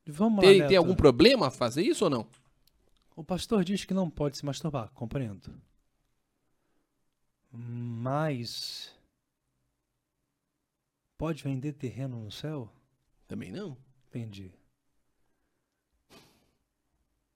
[0.05, 0.67] Vamos lá, tem, Neto.
[0.67, 2.27] tem algum problema fazer isso ou não?
[3.15, 5.53] O pastor diz que não pode se masturbar, compreendo.
[7.55, 8.91] Mas
[11.17, 12.67] pode vender terreno no céu?
[13.27, 13.77] Também não.
[14.07, 14.51] Entendi.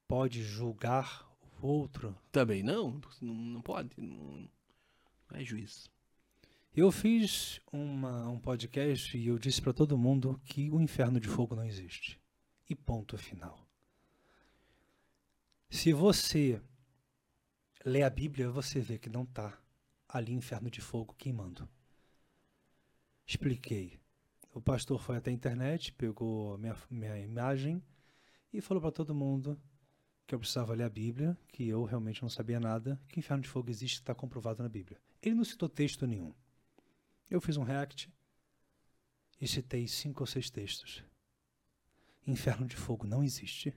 [0.08, 1.30] Pode julgar
[1.62, 2.18] o outro?
[2.32, 3.00] Também não.
[3.22, 3.90] Não, não pode.
[3.96, 4.50] Não,
[5.30, 5.90] não é juiz.
[6.76, 11.28] Eu fiz uma- um podcast e eu disse para todo mundo que o inferno de
[11.28, 12.20] fogo não existe.
[12.70, 13.60] E ponto final.
[15.70, 16.62] Se você
[17.86, 19.58] lê a Bíblia, você vê que não está
[20.18, 21.68] ali inferno de fogo queimando.
[23.26, 24.00] Expliquei.
[24.54, 27.84] O pastor foi até a internet, pegou minha, minha imagem
[28.52, 29.60] e falou para todo mundo
[30.26, 33.50] que eu precisava ler a Bíblia, que eu realmente não sabia nada, que inferno de
[33.50, 35.00] fogo existe, está comprovado na Bíblia.
[35.22, 36.34] Ele não citou texto nenhum.
[37.30, 38.12] Eu fiz um react
[39.40, 41.04] e citei cinco ou seis textos.
[42.26, 43.74] Inferno de fogo não existe.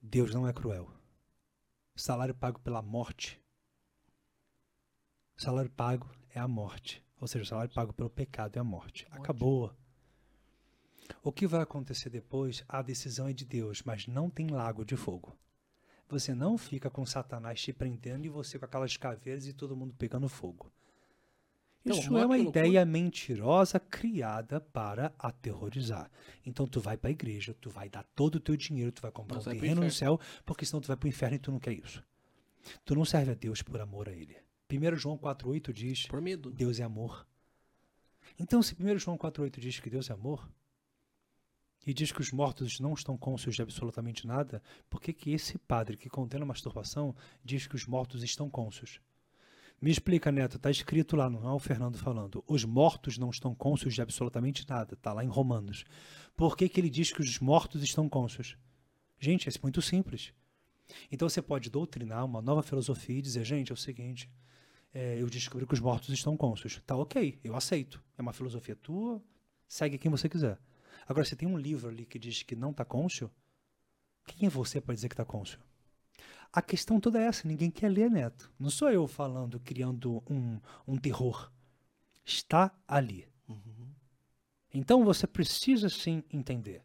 [0.00, 0.90] Deus não é cruel.
[1.94, 3.42] Salário pago pela morte.
[5.38, 7.00] Salário pago é a morte.
[7.20, 9.06] Ou seja, o salário pago pelo pecado é a morte.
[9.12, 9.72] Acabou.
[11.22, 14.96] O que vai acontecer depois, a decisão é de Deus, mas não tem lago de
[14.96, 15.38] fogo.
[16.08, 19.94] Você não fica com Satanás te prendendo e você com aquelas caveiras e todo mundo
[19.96, 20.72] pegando fogo.
[21.82, 22.66] Então, Isso olha é uma que loucura.
[22.66, 26.10] ideia mentirosa criada para aterrorizar.
[26.44, 29.12] Então tu vai para a igreja, tu vai dar todo o teu dinheiro, tu vai
[29.12, 31.52] comprar Mas um terreno no céu, porque senão tu vai para o inferno e tu
[31.52, 32.02] não quer isso.
[32.84, 34.36] Tu não serve a Deus por amor a ele.
[34.70, 36.50] 1 João 4:8 diz: Por medo.
[36.50, 37.26] Deus é amor.
[38.38, 40.48] Então, se 1 João 4,8 diz que Deus é amor,
[41.86, 45.56] e diz que os mortos não estão cônscios de absolutamente nada, por que, que esse
[45.56, 49.00] padre que condena a masturbação diz que os mortos estão cônscios?
[49.80, 52.44] Me explica, Neto, está escrito lá, não é o Fernando falando.
[52.46, 55.84] Os mortos não estão cônscios de absolutamente nada, está lá em Romanos.
[56.36, 58.56] Por que, que ele diz que os mortos estão cônscios?
[59.18, 60.32] Gente, é muito simples.
[61.10, 64.28] Então você pode doutrinar uma nova filosofia e dizer, gente, é o seguinte,
[64.92, 66.80] é, eu descobri que os mortos estão cônscios.
[66.86, 68.02] Tá ok, eu aceito.
[68.16, 69.22] É uma filosofia tua,
[69.66, 70.58] segue quem você quiser.
[71.06, 73.30] Agora, se tem um livro ali que diz que não está cônscio,
[74.26, 75.58] quem é você para dizer que está cônscio?
[76.52, 78.50] A questão toda é essa, ninguém quer ler, Neto.
[78.58, 81.50] Não sou eu falando, criando um, um terror.
[82.24, 83.28] Está ali.
[84.72, 86.82] Então você precisa sim entender.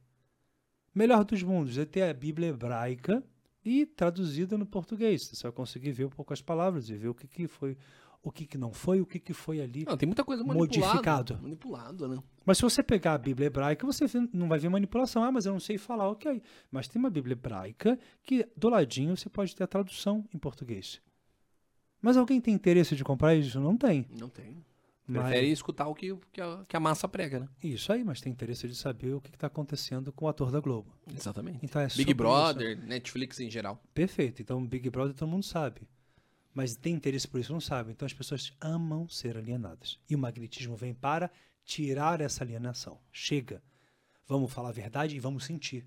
[0.96, 3.24] Melhor dos mundos é ter a Bíblia hebraica
[3.65, 5.28] e traduzida no português.
[5.28, 7.78] Você vai conseguir ver um pouco as palavras e ver o que, que foi,
[8.21, 9.86] o que, que não foi, o que, que foi ali.
[9.86, 10.86] Não, tem muita coisa manipulada.
[10.88, 11.39] Modificado.
[11.41, 12.23] Manipulado, né?
[12.45, 15.23] Mas se você pegar a Bíblia hebraica, você não vai ver manipulação.
[15.23, 16.41] Ah, mas eu não sei falar, ok.
[16.71, 21.02] Mas tem uma Bíblia hebraica que do ladinho você pode ter a tradução em português.
[22.02, 23.60] Mas alguém tem interesse de comprar isso?
[23.60, 24.06] Não tem.
[24.19, 24.63] Não tem.
[25.06, 27.50] Mas- Prefere escutar o que, que, a, que a massa prega, né?
[27.62, 30.60] Isso aí, mas tem interesse de saber o que está acontecendo com o ator da
[30.62, 30.96] Globo.
[31.13, 31.60] Exatamente.
[31.62, 33.84] Então é Big Brother, Netflix em geral.
[33.94, 34.42] Perfeito.
[34.42, 35.82] Então, Big Brother todo mundo sabe.
[36.54, 37.92] Mas tem interesse por isso, não sabe.
[37.92, 40.00] Então, as pessoas amam ser alienadas.
[40.10, 41.30] E o magnetismo vem para
[41.66, 43.00] tirar essa alienação.
[43.12, 43.62] Chega.
[44.26, 45.86] Vamos falar a verdade e vamos sentir.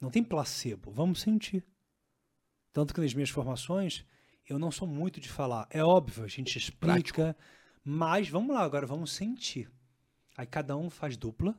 [0.00, 1.64] Não tem placebo, vamos sentir.
[2.72, 4.04] Tanto que nas minhas formações,
[4.48, 5.66] eu não sou muito de falar.
[5.70, 7.36] É óbvio, a gente explica,
[7.84, 9.70] mas vamos lá, agora vamos sentir.
[10.36, 11.58] Aí cada um faz dupla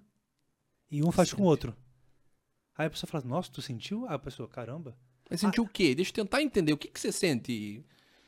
[0.90, 1.76] e um faz com o outro.
[2.78, 4.06] Aí a pessoa fala, nossa, tu sentiu?
[4.08, 4.98] Aí a pessoa, caramba.
[5.30, 5.94] Mas sentir o quê?
[5.94, 6.72] Deixa eu tentar entender.
[6.74, 7.86] O que, que você sente,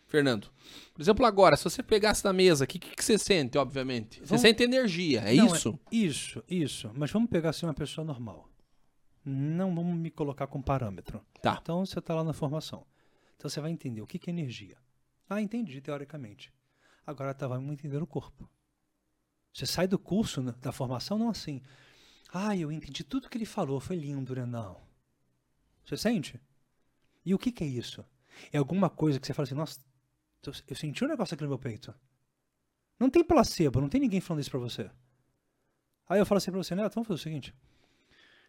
[0.07, 0.51] Fernando?
[0.93, 4.19] Por exemplo, agora, se você pegasse na mesa, o que, que, que você sente, obviamente?
[4.19, 5.79] Você Vamos- sente energia, é Não, isso?
[5.91, 6.91] Isso, isso.
[6.93, 8.49] Mas vamos pegar assim uma pessoa normal.
[9.23, 11.23] Não vamos me colocar com parâmetro.
[11.41, 11.57] Tá.
[11.61, 12.85] Então você está lá na formação.
[13.37, 14.77] Então você vai entender o que, que é energia.
[15.29, 16.51] Ah, entendi, teoricamente.
[17.05, 18.49] Agora tá, vamos entender o corpo.
[19.53, 21.61] Você sai do curso, né, da formação, não assim.
[22.33, 24.45] Ah, eu entendi tudo que ele falou, foi lindo, né?
[24.45, 24.77] Não.
[25.85, 26.39] Você sente?
[27.25, 28.05] E o que, que é isso?
[28.53, 29.79] É alguma coisa que você fala assim, nossa,
[30.67, 31.93] eu- senti um negócio aqui no meu peito.
[32.97, 34.89] Não tem placebo, não tem ninguém falando isso pra você.
[36.07, 37.55] Aí eu falo assim pra você, Neto, vamos fazer o seguinte.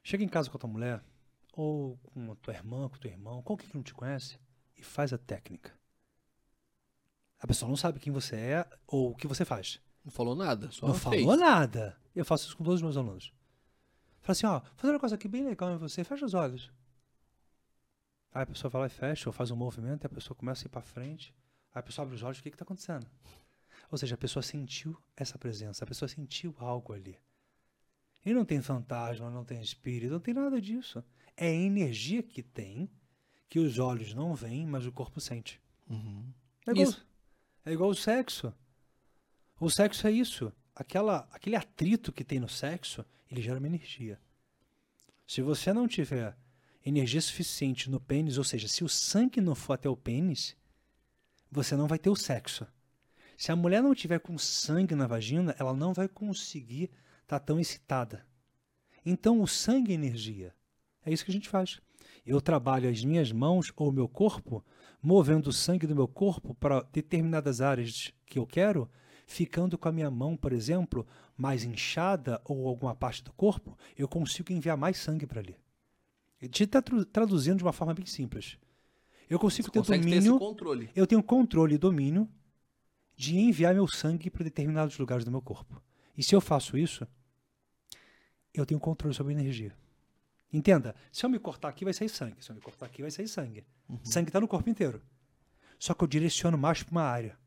[0.03, 1.03] Chega em casa com a tua mulher,
[1.55, 4.39] ou com a tua irmã, com o teu irmão, alguém que não te conhece,
[4.77, 5.73] e faz a técnica.
[7.43, 9.81] A pessoa não sabe quem você é ou o que você faz.
[10.05, 11.23] Não falou nada, só não fez.
[11.23, 11.99] falou nada.
[12.15, 13.33] Eu faço isso com todos os meus alunos.
[14.21, 16.71] Fala assim, ó, fazer um negócio aqui bem legal em você, fecha os olhos.
[18.33, 20.65] Aí a pessoa vai lá e fecha, ou faz um movimento, e a pessoa começa
[20.65, 21.35] a ir pra frente.
[21.75, 23.09] Aí a pessoa abre os olhos, o que que tá acontecendo?
[23.91, 27.19] Ou seja, a pessoa sentiu essa presença, a pessoa sentiu algo ali.
[28.25, 31.03] E não tem fantasma, não tem espírito, não tem nada disso.
[31.37, 32.89] É a energia que tem,
[33.49, 35.61] que os olhos não veem, mas o corpo sente.
[35.91, 36.33] Uhum.
[36.69, 37.05] É Isso.
[37.65, 38.53] É igual o sexo.
[39.61, 40.53] O sexo é isso.
[40.75, 44.19] Aquela, aquele atrito que tem no sexo, ele gera uma energia.
[45.27, 46.37] Se você não tiver
[46.85, 50.57] energia suficiente no pênis, ou seja, se o sangue não for até o pênis,
[51.51, 52.67] você não vai ter o sexo.
[53.37, 56.91] Se a mulher não tiver com sangue na vagina, ela não vai conseguir
[57.23, 58.27] estar tão excitada.
[59.05, 60.55] Então, o sangue é energia.
[61.05, 61.81] É isso que a gente faz.
[62.25, 64.65] Eu trabalho as minhas mãos ou o meu corpo,
[65.03, 68.89] movendo o sangue do meu corpo para determinadas áreas que eu quero,
[69.27, 74.07] ficando com a minha mão, por exemplo, mais inchada ou alguma parte do corpo, eu
[74.07, 75.57] consigo enviar mais sangue para ali.
[76.51, 78.59] Te tá traduzindo de uma forma bem simples.
[79.29, 80.91] Eu consigo ter Consegue ter domínio controle.
[80.95, 82.29] eu tenho controle e domínio
[83.17, 85.83] de enviar meu sangue para determinados lugares do meu corpo.
[86.17, 87.07] E se eu faço isso,
[88.53, 89.75] eu tenho controle sobre a energia.
[90.53, 92.45] Entenda, se eu me cortar aqui, vai sair sangue.
[92.45, 93.65] Se eu me cortar aqui, vai sair sangue.
[94.05, 95.03] Sangue está no corpo inteiro.
[95.79, 97.39] Só que eu direciono mais para uma área.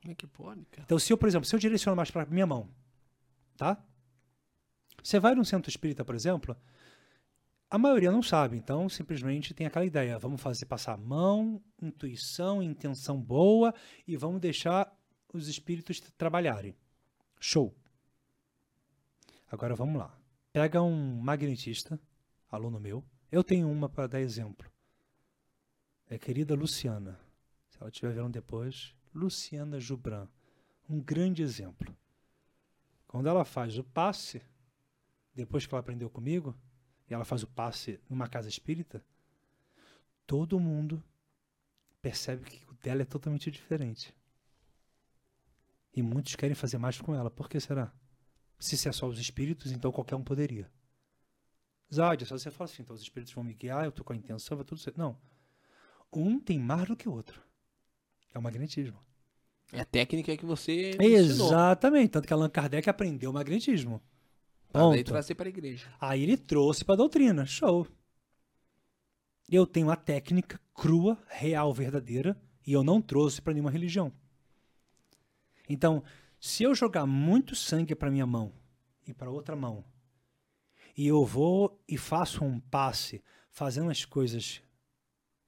[0.00, 0.82] Como é que pode, cara?
[0.84, 2.68] Então, se eu, por exemplo, se eu direciono mais para minha mão,
[3.56, 3.82] tá?
[5.02, 6.56] Você vai num centro espírita, por exemplo,
[7.70, 12.62] a maioria não sabe, então simplesmente tem aquela ideia, vamos fazer passar a mão, intuição,
[12.62, 13.74] intenção boa
[14.06, 14.90] e vamos deixar
[15.32, 16.74] os espíritos trabalharem.
[17.38, 17.74] Show.
[19.50, 20.18] Agora vamos lá.
[20.52, 22.00] Pega um magnetista,
[22.50, 23.04] aluno meu.
[23.30, 24.70] Eu tenho uma para dar exemplo.
[26.08, 27.20] É querida Luciana.
[27.68, 30.26] Se ela estiver vendo depois, Luciana Jubran.
[30.88, 31.94] Um grande exemplo.
[33.06, 34.42] Quando ela faz o passe,
[35.34, 36.56] depois que ela aprendeu comigo,
[37.08, 39.04] e ela faz o passe numa casa espírita,
[40.26, 41.02] todo mundo
[42.00, 44.14] percebe que o dela é totalmente diferente.
[45.94, 47.30] E muitos querem fazer mais com ela.
[47.30, 47.92] Por que será?
[48.58, 50.70] Se é só os espíritos, então qualquer um poderia.
[51.92, 54.16] Zádia, só você fala assim, então os espíritos vão me guiar, eu tô com a
[54.16, 54.98] intenção, vai tudo certo.
[54.98, 55.16] Não.
[56.12, 57.42] Um tem mais do que o outro.
[58.34, 58.98] É o magnetismo.
[59.72, 61.48] É a técnica que você ensinou.
[61.48, 62.10] Exatamente.
[62.10, 64.02] Tanto que Allan Kardec aprendeu o magnetismo.
[64.72, 65.04] Ponto.
[65.04, 65.92] trazer para a igreja.
[66.00, 67.46] Aí ele trouxe para a doutrina.
[67.46, 67.86] Show.
[69.50, 74.12] Eu tenho a técnica crua, real, verdadeira, e eu não trouxe para nenhuma religião.
[75.68, 76.02] Então,
[76.38, 78.52] se eu jogar muito sangue para minha mão
[79.06, 79.84] e para outra mão,
[80.98, 84.60] e eu vou e faço um passe fazendo as coisas,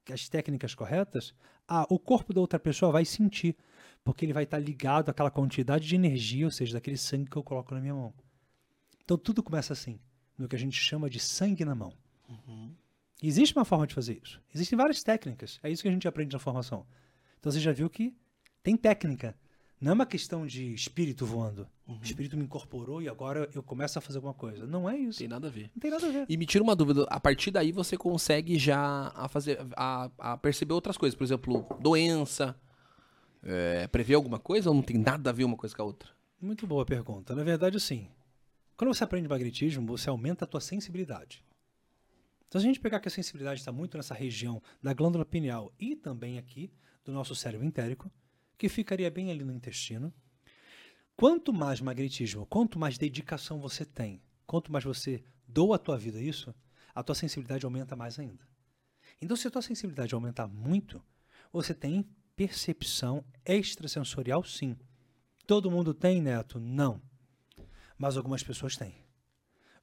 [0.09, 1.35] as técnicas corretas,
[1.67, 3.57] ah, o corpo da outra pessoa vai sentir,
[4.01, 7.43] porque ele vai estar ligado àquela quantidade de energia, ou seja, daquele sangue que eu
[7.43, 8.13] coloco na minha mão.
[9.03, 9.99] Então tudo começa assim,
[10.37, 11.93] no que a gente chama de sangue na mão.
[13.21, 14.41] E Existe uma forma de fazer isso.
[14.55, 15.59] Existem várias técnicas.
[15.61, 16.87] É isso que a gente aprende na formação.
[17.39, 18.15] Então você já viu que
[18.63, 19.37] tem técnica.
[19.81, 21.67] Não é uma questão de espírito voando.
[21.87, 24.67] O espírito me incorporou e agora eu começo a fazer alguma coisa.
[24.67, 25.17] Não é isso.
[25.17, 25.71] Tem nada a ver.
[25.73, 26.25] Não tem nada a ver.
[26.29, 30.37] E me tira uma dúvida, a partir daí você consegue já a fazer a, a
[30.37, 32.55] perceber outras coisas, por exemplo, doença,
[33.41, 36.09] é, prever alguma coisa ou não tem nada a ver uma coisa com a outra?
[36.39, 37.33] Muito boa pergunta.
[37.35, 38.07] Na verdade, assim,
[38.77, 41.43] quando você aprende magnetismo, você aumenta a tua sensibilidade.
[42.47, 45.73] Então, se a gente pegar que a sensibilidade está muito nessa região da glândula pineal
[45.79, 46.71] e também aqui
[47.03, 48.11] do nosso cérebro entérico,
[48.61, 50.13] que ficaria bem ali no intestino,
[51.17, 56.19] quanto mais magnetismo, quanto mais dedicação você tem, quanto mais você doa a tua vida
[56.19, 56.53] a isso,
[56.93, 58.47] a tua sensibilidade aumenta mais ainda.
[59.19, 61.03] Então, se a tua sensibilidade aumentar muito,
[61.51, 64.77] você tem percepção extrasensorial, sim.
[65.47, 66.59] Todo mundo tem, Neto?
[66.59, 67.01] Não.
[67.97, 68.93] Mas algumas pessoas têm.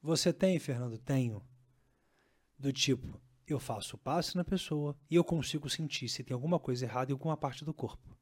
[0.01, 0.97] Você tem, Fernando?
[0.97, 1.45] Tenho.
[2.57, 6.57] Do tipo, eu faço o passe na pessoa e eu consigo sentir se tem alguma
[6.57, 8.17] coisa errada em alguma parte do corpo.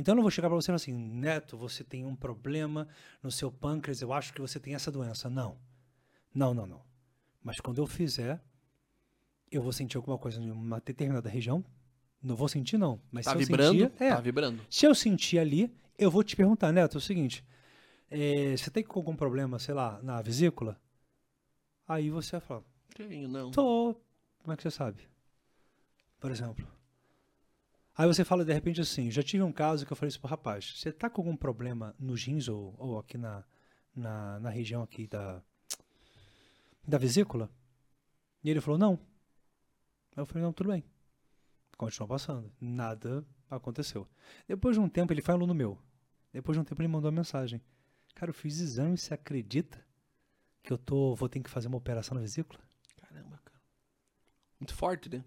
[0.00, 2.88] Então eu não vou chegar para você e falar assim, Neto, você tem um problema
[3.22, 5.28] no seu pâncreas, eu acho que você tem essa doença.
[5.28, 5.58] Não.
[6.34, 6.82] Não, não, não.
[7.42, 8.42] Mas quando eu fizer,
[9.50, 11.64] eu vou sentir alguma coisa em uma determinada região.
[12.22, 13.00] Não vou sentir, não.
[13.10, 13.78] Mas Tá se eu vibrando?
[13.80, 14.62] sentir, é, Tá vibrando.
[14.68, 17.44] se eu sentir ali, eu vou te perguntar, Neto, é o seguinte:
[18.10, 20.78] é, você tem algum problema, sei lá, na vesícula?
[21.88, 22.62] Aí você vai falar,
[22.94, 23.50] Tenho, não.
[23.50, 23.96] tô.
[24.38, 25.08] Como é que você sabe?
[26.18, 26.66] Por exemplo.
[28.00, 30.30] Aí você fala de repente assim: já tive um caso que eu falei isso pro
[30.30, 33.44] rapaz, você tá com algum problema nos rins ou, ou aqui na,
[33.94, 35.42] na, na região aqui da,
[36.88, 37.50] da vesícula?
[38.42, 38.94] E ele falou: não.
[40.16, 40.82] Aí eu falei: não, tudo bem.
[41.76, 42.50] Continuou passando.
[42.58, 44.08] Nada aconteceu.
[44.48, 45.78] Depois de um tempo, ele foi aluno meu.
[46.32, 47.60] Depois de um tempo, ele mandou uma mensagem:
[48.14, 49.78] Cara, eu fiz exame, você acredita
[50.62, 52.62] que eu tô, vou ter que fazer uma operação na vesícula?
[52.96, 53.60] Caramba, cara.
[54.58, 55.22] Muito forte, né?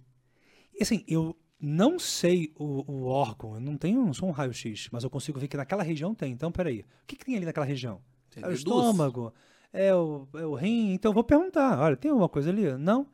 [0.74, 4.90] E assim, eu não sei o, o órgão, eu não tenho, não sou um raio-x,
[4.92, 6.34] mas eu consigo ver que naquela região tem.
[6.34, 8.02] Então, peraí, o que, que tem ali naquela região?
[8.30, 9.34] Tem É o estômago,
[9.72, 12.78] é o, é o rim, então eu vou perguntar, olha, tem alguma coisa ali?
[12.78, 13.08] Não?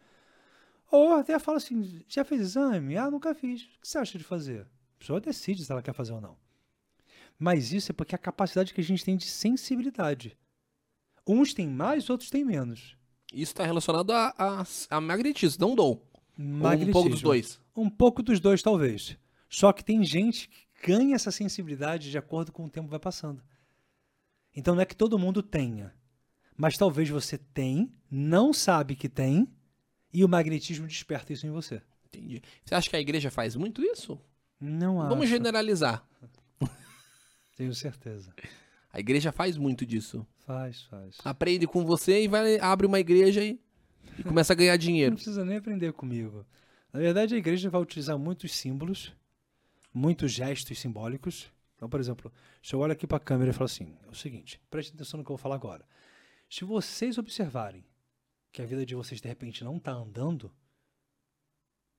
[0.92, 2.98] Ou até fala assim, já fez exame?
[2.98, 3.62] Ah, nunca fiz.
[3.62, 4.62] O que você acha de fazer?
[4.62, 6.36] A pessoa decide se ela quer fazer ou não.
[7.38, 10.36] Mas isso é porque a capacidade que a gente tem de sensibilidade.
[11.28, 12.98] Uns têm mais, outros têm menos.
[13.32, 16.02] Isso tá relacionado a, a, a magnetismo, não dom.
[16.40, 16.94] Ou um Magnetismo.
[16.94, 17.62] pouco dos dois.
[17.80, 19.18] Um pouco dos dois, talvez.
[19.50, 23.42] Só que tem gente que ganha essa sensibilidade de acordo com o tempo vai passando.
[24.56, 25.94] Então não é que todo mundo tenha.
[26.58, 29.48] Mas talvez você tem, não sabe que tem,
[30.14, 31.82] e o magnetismo desperta isso em você.
[32.08, 32.42] Entendi.
[32.66, 34.20] Você acha que a igreja faz muito isso?
[34.60, 35.10] Não acho.
[35.10, 36.06] Vamos generalizar.
[37.56, 38.34] Tenho certeza.
[38.92, 40.26] A igreja faz muito disso.
[40.46, 41.18] Faz, faz.
[41.24, 43.60] Aprende com você e vai abre uma igreja e,
[44.18, 45.16] e começa a ganhar Não dinheiro.
[45.16, 46.46] precisa nem aprender comigo.
[46.92, 49.14] Na verdade, a igreja vai utilizar muitos símbolos,
[49.94, 52.30] muitos gestos simbólicos, Então, por exemplo,
[52.62, 55.18] se eu olho aqui para a câmera e falo assim, é o seguinte, preste atenção
[55.18, 55.88] no que eu vou falar agora.
[56.50, 57.86] Se vocês observarem
[58.52, 60.52] que a vida de vocês de repente não está andando, o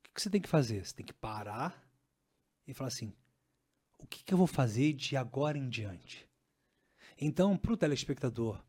[0.03, 0.84] que, que você tem que fazer?
[0.84, 1.82] Você tem que parar
[2.66, 3.14] e falar assim,
[3.99, 6.28] o que, que eu vou fazer de agora em diante?
[7.18, 8.62] Então, para o telespectador,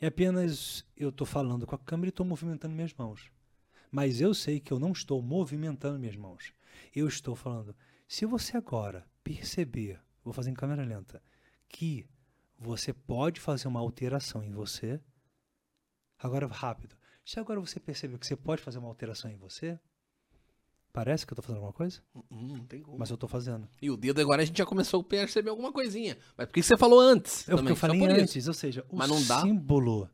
[0.00, 3.30] é apenas eu estou falando com a câmera e estou movimentando minhas mãos.
[3.92, 6.54] Mas eu sei que eu não estou movimentando minhas mãos.
[6.96, 7.76] Eu estou falando,
[8.08, 11.22] se você agora perceber, vou fazer em câmera lenta,
[11.68, 12.06] que
[12.58, 14.98] você pode fazer uma alteração em você.
[16.18, 16.96] Agora, rápido.
[17.24, 19.78] Se agora você percebeu que você pode fazer uma alteração em você,
[20.92, 22.00] parece que eu estou fazendo alguma coisa?
[22.14, 22.98] Hum, não tem como.
[22.98, 23.68] Mas eu estou fazendo.
[23.80, 26.16] E o dedo agora a gente já começou a perceber alguma coisinha.
[26.36, 27.42] Mas por que você falou antes?
[27.42, 27.70] É que também?
[27.72, 28.48] eu falei por antes, isso.
[28.48, 29.42] ou seja, o Mas não dá?
[29.42, 30.08] símbolo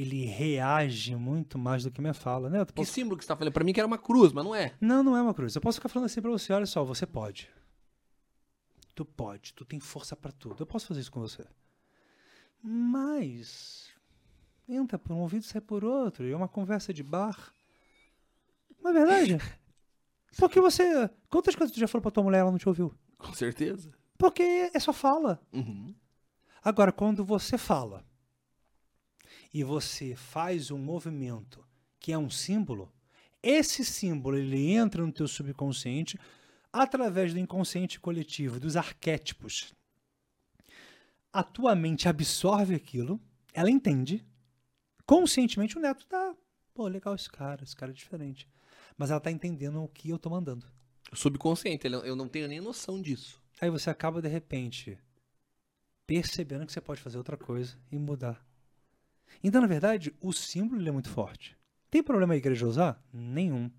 [0.00, 2.60] ele reage muito mais do que minha fala, né?
[2.60, 3.52] Eu Que posso- símbolo que você tá falando?
[3.52, 4.74] Pra mim que era uma cruz, mas não é.
[4.80, 5.54] Não, não é uma cruz.
[5.54, 7.50] Eu posso ficar falando assim pra você, olha só, você pode.
[8.94, 10.62] Tu pode, tu tem força pra tudo.
[10.62, 11.44] Eu posso fazer isso com você.
[12.62, 13.88] Mas
[14.68, 16.24] entra por um ouvido e sai por outro.
[16.26, 17.52] E é uma conversa de bar.
[18.82, 19.36] Não é verdade?
[20.38, 21.08] Porque você.
[21.30, 22.92] Quantas coisas tu já falou pra tua mulher e ela não te ouviu?
[23.16, 23.90] Com certeza.
[24.16, 25.40] Porque é só fala.
[25.52, 25.94] Uhum.
[26.62, 28.04] Agora, quando você fala
[29.52, 31.66] e você faz um movimento
[31.98, 32.92] que é um símbolo,
[33.42, 36.18] esse símbolo ele entra no teu subconsciente
[36.72, 39.72] através do inconsciente coletivo, dos arquétipos.
[41.32, 43.20] A tua mente absorve aquilo,
[43.52, 44.24] ela entende.
[45.06, 46.34] Conscientemente o neto tá,
[46.74, 48.48] pô, legal esse cara, esse cara é diferente.
[48.96, 50.66] Mas ela tá entendendo o que eu tô mandando.
[51.12, 53.40] Subconsciente, eu não tenho nem noção disso.
[53.60, 54.98] Aí você acaba de repente
[56.06, 58.44] percebendo que você pode fazer outra coisa e mudar.
[59.42, 61.56] Então, na verdade, o símbolo é muito forte.
[61.90, 63.02] Tem problema a igreja usar?
[63.12, 63.70] Nenhum.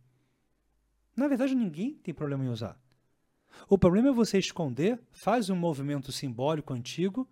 [1.15, 2.79] Na verdade, ninguém tem problema em usar.
[3.67, 7.27] O problema é você esconder, faz um movimento simbólico antigo,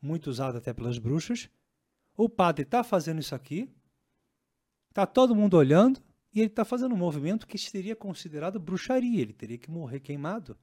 [0.00, 1.48] muito usado até pelas bruxas.
[2.16, 3.68] O padre está fazendo isso aqui,
[4.90, 6.00] está todo mundo olhando,
[6.34, 9.22] e ele está fazendo um movimento que seria considerado bruxaria.
[9.22, 10.58] Ele teria que morrer queimado.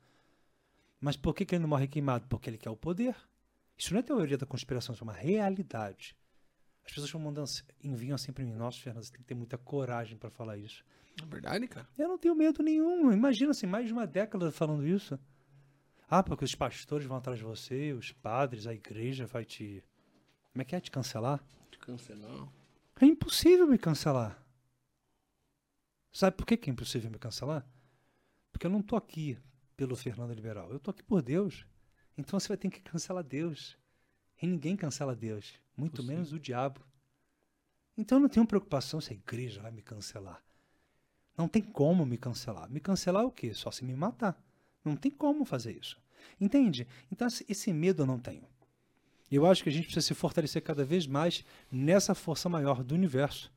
[1.00, 2.28] Mas por que, que ele não morre queimado?
[2.28, 3.16] Porque ele quer o poder.
[3.78, 6.16] Isso não é teoria da conspiração, isso é uma realidade.
[6.86, 7.50] As pessoas ficam mandando,
[7.84, 10.84] enviam assim para mim, nossa, Fernando, você tem que ter muita coragem para falar isso.
[11.22, 11.88] É verdade, cara.
[11.98, 13.12] Eu não tenho medo nenhum.
[13.12, 15.20] Imagina assim, mais de uma década falando isso.
[16.10, 19.84] Ah, porque os pastores vão atrás de você, os padres, a igreja vai te.
[20.52, 20.80] Como é que é?
[20.80, 21.42] Te cancelar?
[21.72, 22.50] De cancelar.
[23.00, 24.38] É impossível me cancelar.
[26.12, 27.66] Sabe por que é impossível me cancelar?
[28.52, 29.40] Porque eu não tô aqui
[29.78, 30.70] pelo Fernando Liberal.
[30.72, 31.66] Eu tô aqui por Deus.
[32.18, 33.78] Então você vai ter que cancelar Deus.
[34.42, 35.54] E ninguém cancela Deus.
[35.78, 36.16] Muito Possível.
[36.16, 36.82] menos o diabo.
[37.98, 40.42] Então eu não tenho preocupação se a igreja vai me cancelar.
[41.38, 42.70] Não tem como me cancelar.
[42.70, 43.54] Me cancelar é o quê?
[43.54, 44.42] Só se me matar.
[44.84, 45.98] Não tem como fazer isso.
[46.40, 46.88] Entende?
[47.12, 48.48] Então esse medo eu não tenho.
[49.32, 52.94] Eu acho que a gente precisa se fortalecer cada vez mais nessa força maior do
[52.94, 53.52] universo.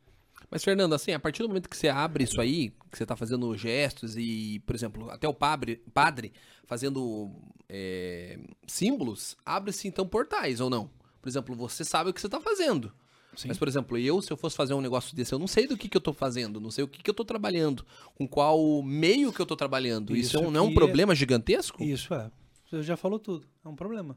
[0.51, 3.16] Mas, Fernando, assim, a partir do momento que você abre isso aí, que você tá
[3.16, 6.32] fazendo gestos e, por exemplo, até o padre, padre
[6.64, 7.30] fazendo
[7.68, 10.88] é, símbolos, abre-se então portais ou não?
[11.20, 12.92] Por exemplo, você sabe o que você tá fazendo.
[13.36, 13.49] Sim.
[13.49, 15.76] Mas, por exemplo, eu, se eu fosse fazer um negócio desse, eu não sei do
[15.76, 17.84] que, que eu tô fazendo, não sei o que, que eu tô trabalhando,
[18.14, 20.14] com qual meio que eu tô trabalhando.
[20.16, 21.82] Isso, Isso é um- não é um é- problema gigantesco?
[21.82, 22.30] Isso é.
[22.70, 23.47] Você já falou tudo.
[23.64, 24.16] É um problema.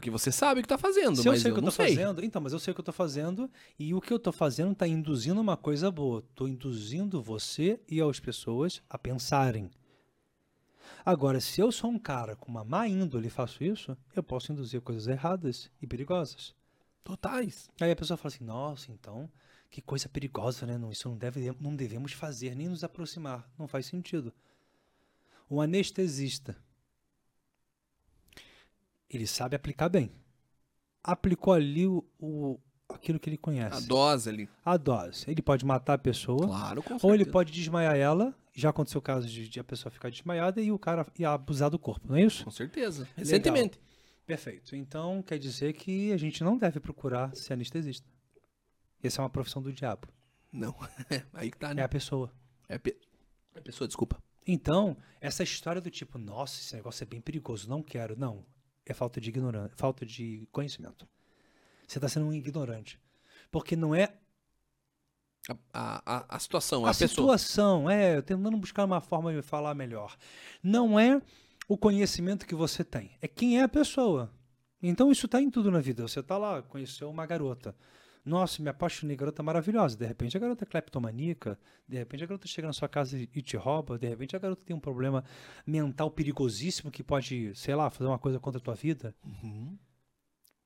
[0.00, 1.64] Porque você sabe o que tá fazendo, Se eu mas sei eu, o que eu
[1.66, 1.94] tô sei.
[1.94, 4.32] fazendo, então, mas eu sei o que eu tô fazendo e o que eu tô
[4.32, 6.24] fazendo tá induzindo uma coisa boa.
[6.34, 9.70] Tô induzindo você e as pessoas a pensarem.
[11.04, 14.50] Agora, se eu sou um cara com uma má índole e faço isso, eu posso
[14.52, 16.54] induzir coisas erradas e perigosas.
[17.04, 17.70] Totais.
[17.78, 19.30] Aí a pessoa fala assim: nossa, então,
[19.70, 20.78] que coisa perigosa, né?
[20.78, 23.46] Não, isso não, deve, não devemos fazer, nem nos aproximar.
[23.58, 24.32] Não faz sentido.
[25.46, 26.56] O anestesista,
[29.10, 30.10] ele sabe aplicar bem.
[31.02, 32.58] Aplicou ali o, o-
[32.88, 33.76] aquilo que ele conhece.
[33.84, 34.48] A dose ali.
[34.64, 35.24] A dose.
[35.30, 37.30] Ele pode matar a pessoa, Claro, com ou ele certeza.
[37.32, 38.34] pode desmaiar ela.
[38.52, 41.70] Já aconteceu o caso de, de a pessoa ficar desmaiada e o cara ia abusar
[41.70, 42.44] do corpo, não é isso?
[42.44, 43.08] Com certeza.
[43.16, 43.78] Recentemente.
[44.26, 44.76] Perfeito.
[44.76, 48.06] Então quer dizer que a gente não deve procurar ser anestesista.
[49.02, 50.08] Essa é uma profissão do diabo.
[50.52, 50.74] Não.
[51.32, 51.82] Aí que tá, É né?
[51.84, 52.30] a pessoa.
[52.68, 52.96] É a, pe...
[53.54, 54.18] é a pessoa, desculpa.
[54.46, 58.18] Então, essa história do tipo, nossa, esse negócio é bem perigoso, não quero.
[58.18, 58.44] Não.
[58.86, 61.08] É falta de ignorância, falta de conhecimento.
[61.86, 62.98] Você está sendo um ignorante.
[63.50, 64.14] Porque não é
[65.72, 67.36] A, a, a- situação, é a a pessoa.
[67.38, 70.16] situação, é, eu tentando buscar uma forma de falar melhor.
[70.62, 71.20] Não é
[71.66, 74.30] o conhecimento que você tem, é quem é a pessoa.
[74.82, 76.02] Então isso está em tudo na vida.
[76.06, 77.74] Você está lá, conheceu uma garota.
[78.24, 79.96] Nossa, me apaixonei, garota maravilhosa.
[79.96, 81.58] De repente a garota é cleptomaníaca,
[81.88, 84.62] de repente a garota chega na sua casa e te rouba, de repente a garota
[84.64, 85.24] tem um problema
[85.66, 89.14] mental perigosíssimo que pode, sei lá, fazer uma coisa contra a tua vida.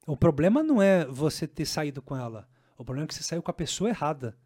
[0.06, 2.48] O problema não é você ter saído com ela.
[2.76, 4.36] O problema é que você saiu com a pessoa errada.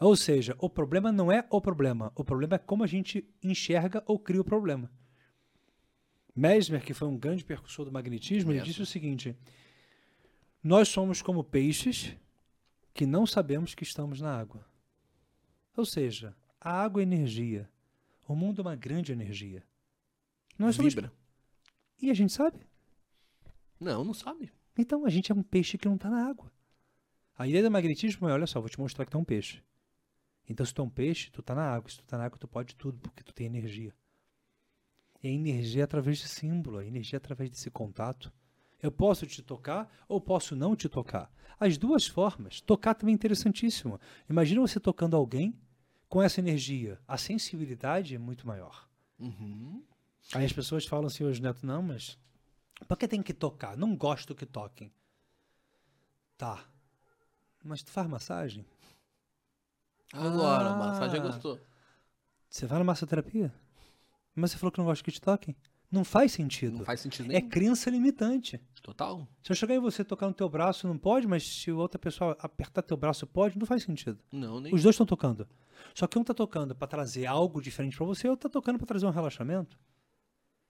[0.00, 2.12] Ou seja, o problema não é o problema.
[2.14, 4.90] O problema é como a gente enxerga ou cria o problema.
[6.34, 9.36] Mesmer, que foi um grande percussor do magnetismo, ele disse o seguinte:
[10.64, 12.16] Nós somos como peixes
[12.94, 14.66] que não sabemos que estamos na água.
[15.76, 17.68] Ou seja, a água é energia.
[18.26, 19.62] O mundo é uma grande energia.
[20.58, 20.94] Nós somos...
[20.94, 21.12] Vibra.
[22.00, 22.66] E a gente sabe?
[23.78, 24.50] Não, não sabe.
[24.74, 26.50] Então a gente é um peixe que não está na água.
[27.36, 29.62] A ideia do magnetismo é, olha só, vou te mostrar que tu é um peixe.
[30.48, 31.90] Então se tu é um peixe, tu tá na água.
[31.90, 33.94] Se tu tá na água, tu pode tudo, porque tu tem energia.
[35.22, 38.32] E a energia é através de símbolo, a energia é através desse contato.
[38.84, 41.32] Eu posso te tocar ou posso não te tocar.
[41.58, 42.60] As duas formas.
[42.60, 43.98] Tocar também é interessantíssimo.
[44.28, 45.58] Imagina você tocando alguém
[46.06, 47.00] com essa energia.
[47.08, 48.86] A sensibilidade é muito maior.
[49.18, 49.82] Uhum.
[50.34, 52.18] Aí as pessoas falam assim hoje, Neto, não, mas
[52.86, 53.74] por que tem que tocar?
[53.74, 54.92] Não gosto que toquem.
[56.36, 56.62] Tá.
[57.64, 58.66] Mas tu faz massagem?
[60.12, 60.76] Agora, Ah.
[60.76, 61.58] massagem gostou.
[62.50, 63.50] Você vai na massoterapia?
[64.34, 65.56] Mas você falou que não gosta que te toquem?
[65.90, 66.78] Não faz sentido.
[66.78, 67.48] Não faz sentido É nenhum.
[67.48, 68.60] crença limitante.
[68.82, 69.26] Total.
[69.42, 72.36] Se eu chegar em você tocar no teu braço, não pode, mas se outra pessoa
[72.40, 74.18] apertar teu braço, pode, não faz sentido.
[74.32, 74.74] Não, nem.
[74.74, 75.48] Os dois estão tocando.
[75.94, 78.86] Só que um tá tocando para trazer algo diferente para você, outro tá tocando para
[78.86, 79.78] trazer um relaxamento.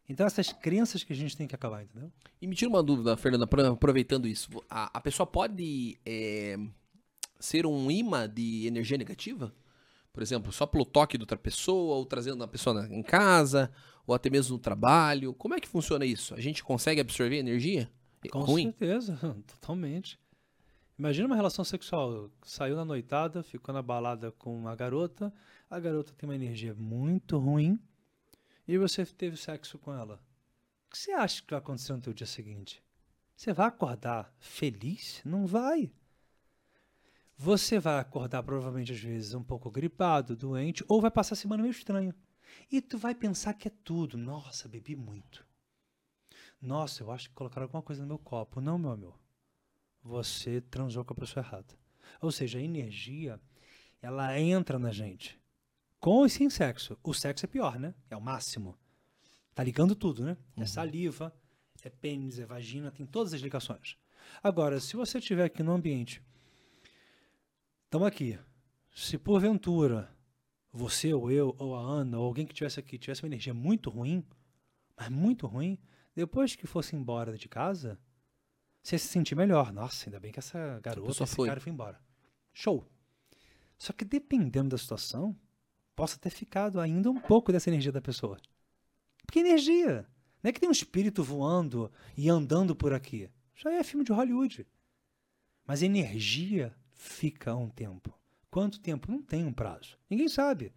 [0.08, 2.12] Então essas crenças que a gente tem que acabar, entendeu?
[2.40, 4.50] E me tira uma dúvida, Fernanda, apro- aproveitando isso.
[4.68, 6.56] A, a pessoa pode é,
[7.40, 9.54] ser um imã de energia negativa?
[10.12, 13.72] Por exemplo, só pelo toque de outra pessoa, ou trazendo a pessoa na- em casa,
[14.06, 15.34] ou até mesmo no trabalho.
[15.34, 16.34] Como é que funciona isso?
[16.34, 17.90] A gente consegue absorver energia?
[18.30, 18.64] Com Ruim?
[18.64, 20.18] certeza, totalmente.
[20.98, 22.30] Imagina uma relação sexual.
[22.42, 25.32] Saiu na noitada, ficou na balada com uma garota,
[25.68, 27.78] a garota tem uma energia muito ruim
[28.66, 30.22] e você teve sexo com ela.
[30.86, 32.82] O que você acha que vai acontecer no teu dia seguinte?
[33.36, 35.20] Você vai acordar feliz?
[35.24, 35.92] Não vai.
[37.36, 41.62] Você vai acordar provavelmente às vezes um pouco gripado, doente, ou vai passar a semana
[41.62, 42.14] meio estranho.
[42.70, 44.16] E tu vai pensar que é tudo.
[44.16, 45.46] Nossa, bebi muito.
[46.60, 48.60] Nossa, eu acho que colocaram alguma coisa no meu copo.
[48.60, 49.18] Não, meu amor.
[50.02, 51.78] Você transou com a pessoa errada.
[52.20, 53.40] Ou seja, a energia,
[54.00, 55.40] ela entra na gente.
[56.00, 56.98] Com e sem sexo.
[57.02, 57.94] O sexo é pior, né?
[58.10, 58.78] É o máximo.
[59.54, 60.36] Tá ligando tudo, né?
[60.56, 61.34] É saliva,
[61.82, 63.96] é pênis, é vagina, tem todas as ligações.
[64.42, 66.22] Agora, se você estiver aqui no ambiente,
[67.84, 68.38] estamos aqui.
[68.94, 70.13] Se porventura
[70.76, 73.88] você ou eu ou a Ana ou alguém que estivesse aqui tivesse uma energia muito
[73.88, 74.26] ruim,
[74.96, 75.78] mas muito ruim,
[76.16, 77.96] depois que fosse embora de casa,
[78.82, 79.72] você ia se sentir melhor.
[79.72, 81.48] Nossa, ainda bem que essa garota, esse foi.
[81.48, 82.00] cara foi embora.
[82.52, 82.84] Show.
[83.78, 85.38] Só que dependendo da situação,
[85.94, 88.36] possa ter ficado ainda um pouco dessa energia da pessoa.
[89.24, 90.06] Porque energia.
[90.42, 93.30] Não é que tem um espírito voando e andando por aqui.
[93.54, 94.66] Já é filme de Hollywood.
[95.64, 98.12] Mas energia fica um tempo.
[98.54, 99.10] Quanto tempo?
[99.10, 99.98] Não tem um prazo.
[100.08, 100.72] Ninguém sabe.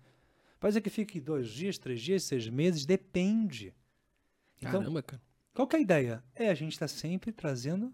[0.59, 3.71] Pode ser que fique dois dias, três dias, seis meses, depende.
[4.57, 5.21] Então, Caramba, cara.
[5.53, 6.23] qual que é a ideia?
[6.33, 7.93] É a gente estar sempre trazendo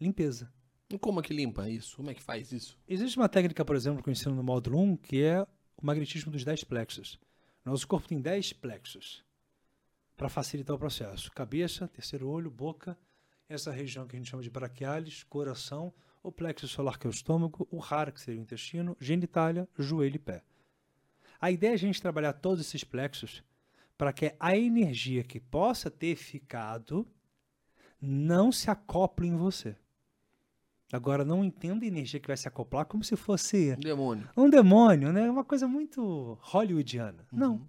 [0.00, 0.52] limpeza.
[0.90, 1.94] E como é que limpa isso?
[1.94, 2.76] Como é que faz isso?
[2.88, 5.42] Existe uma técnica, por exemplo, que eu ensino no módulo 1, que é
[5.76, 7.16] o magnetismo dos 10 plexos.
[7.64, 9.24] Nosso corpo tem 10 plexos
[10.16, 11.30] para facilitar o processo.
[11.30, 12.98] Cabeça, terceiro olho, boca,
[13.48, 15.94] essa região que a gente chama de braquiales, coração,
[16.24, 20.16] o plexo solar que é o estômago, o hara que seria o intestino, genitália, joelho
[20.16, 20.42] e pé.
[21.38, 23.44] A ideia é a gente trabalhar todos esses plexos
[23.98, 27.06] para que a energia que possa ter ficado
[28.00, 29.76] não se acople em você.
[30.90, 34.28] Agora, não entenda a energia que vai se acoplar como se fosse Demônio.
[34.36, 35.28] um demônio, né?
[35.28, 37.26] Uma coisa muito hollywoodiana.
[37.32, 37.38] Uhum.
[37.38, 37.68] Não.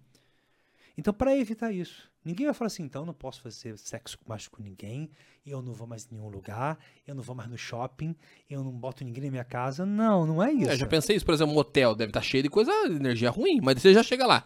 [0.97, 4.63] Então, para evitar isso, ninguém vai falar assim, então não posso fazer sexo mais com
[4.63, 5.09] ninguém,
[5.45, 8.15] eu não vou mais em nenhum lugar, eu não vou mais no shopping,
[8.49, 9.85] eu não boto ninguém na minha casa.
[9.85, 10.71] Não, não é isso.
[10.71, 13.29] É, já pensei isso, por exemplo, um hotel deve estar cheio de coisa, de energia
[13.29, 14.45] ruim, mas você já chega lá.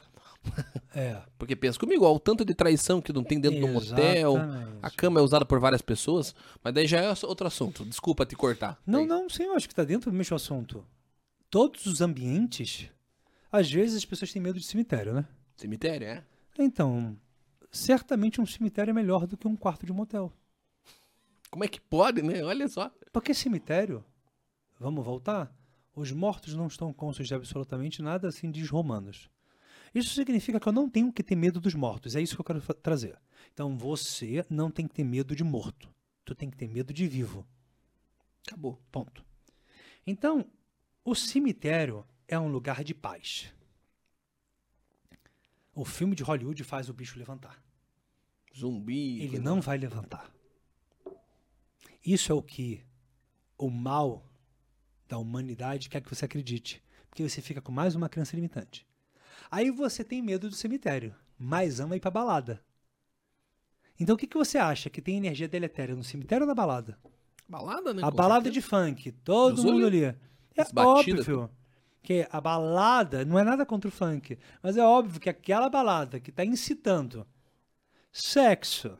[0.96, 1.22] É.
[1.38, 4.36] Porque pensa comigo, ó, o tanto de traição que não tem dentro de um hotel,
[4.38, 4.78] Exatamente.
[4.82, 6.34] a cama é usada por várias pessoas,
[6.64, 7.86] mas daí já é outro assunto.
[7.86, 8.80] Desculpa te cortar.
[8.86, 10.84] Não, Daí- não, sim, eu acho que está dentro do mesmo assunto.
[11.50, 12.90] Todos os ambientes,
[13.52, 15.26] às vezes as pessoas têm medo de cemitério, né?
[15.58, 16.24] Cemitério, é?
[16.62, 17.18] Então,
[17.72, 20.30] certamente um cemitério é melhor do que um quarto de motel.
[21.50, 22.44] Como é que pode, né?
[22.44, 22.92] Olha só.
[23.14, 24.04] Porque cemitério,
[24.78, 25.50] vamos voltar?
[25.96, 29.30] Os mortos não estão cônscios de absolutamente nada, assim diz Romanos.
[29.96, 32.14] Isso significa que eu não tenho que ter medo dos mortos.
[32.14, 33.18] É isso que eu quero trazer.
[33.54, 35.90] Então você não tem que ter medo de morto.
[36.26, 37.48] Tu tem que ter medo de vivo.
[38.46, 38.78] Acabou.
[38.92, 39.24] Ponto.
[40.06, 40.46] Então,
[41.06, 43.54] o cemitério é um lugar de paz.
[45.80, 47.64] O filme de Hollywood faz o bicho levantar.
[48.54, 49.22] Zumbi.
[49.22, 50.30] Ele não vai levantar.
[52.06, 52.84] Isso é o que
[53.58, 54.30] o mal
[55.08, 56.84] da humanidade quer que você acredite.
[57.10, 58.86] Porque você fica com mais uma crença limitante.
[59.50, 62.62] Aí você tem medo do cemitério, mas ama ir pra balada.
[63.98, 67.00] Então o que, que você acha que tem energia deletéria no cemitério ou na balada?
[67.48, 68.04] Balada, né?
[68.04, 68.54] A balada certeza.
[68.54, 70.04] de funk, todo Deus mundo o ali.
[70.04, 70.18] É
[70.58, 71.50] As óbvio
[72.02, 76.20] que a balada não é nada contra o funk, mas é óbvio que aquela balada
[76.20, 77.28] que está incitando
[78.12, 78.98] sexo,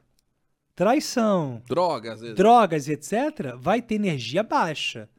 [0.76, 2.36] traição, Droga, às vezes.
[2.36, 5.10] drogas, etc., vai ter energia baixa.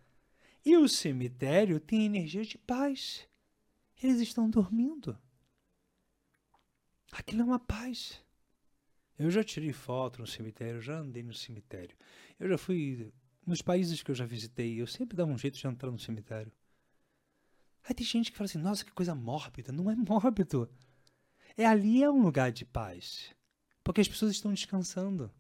[0.65, 3.27] E o cemitério tem energia de paz.
[4.03, 5.19] Eles estão dormindo.
[7.13, 8.23] Aquilo é uma paz.
[9.19, 11.97] Eu já tirei foto no cemitério, já andei no cemitério.
[12.39, 13.13] Eu já fui.
[13.47, 16.53] Nos países que eu já visitei, eu sempre dava um jeito de entrar no cemitério.
[17.85, 19.73] Aí tem gente que fala assim: nossa, que coisa mórbida.
[19.73, 20.71] Não é mórbido.
[21.57, 23.35] É ali é um lugar de paz.
[23.83, 25.31] Porque as pessoas estão descansando.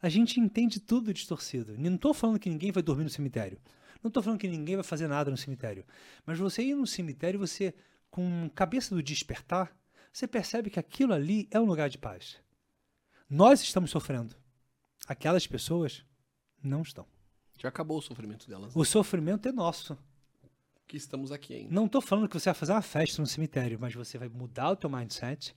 [0.00, 1.76] A gente entende tudo distorcido.
[1.78, 3.60] Não estou falando que ninguém vai dormir no cemitério.
[4.02, 5.84] Não estou falando que ninguém vai fazer nada no cemitério.
[6.26, 7.74] Mas você ir no cemitério, você,
[8.10, 9.76] com cabeça do despertar,
[10.12, 12.38] você percebe que aquilo ali é um lugar de paz.
[13.30, 14.36] Nós estamos sofrendo.
[15.06, 16.04] Aquelas pessoas
[16.62, 17.06] não estão.
[17.58, 18.74] Já acabou o sofrimento delas.
[18.74, 19.96] O sofrimento é nosso.
[20.92, 21.74] Que estamos aqui ainda.
[21.74, 24.72] Não estou falando que você vai fazer uma festa no cemitério, mas você vai mudar
[24.72, 25.56] o teu mindset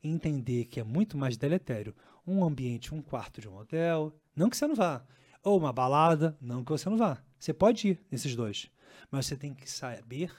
[0.00, 1.92] e entender que é muito mais deletério
[2.24, 5.04] um ambiente, um quarto de um hotel, não que você não vá,
[5.42, 7.20] ou uma balada, não que você não vá.
[7.36, 8.70] Você pode ir nesses dois,
[9.10, 10.32] mas você tem que saber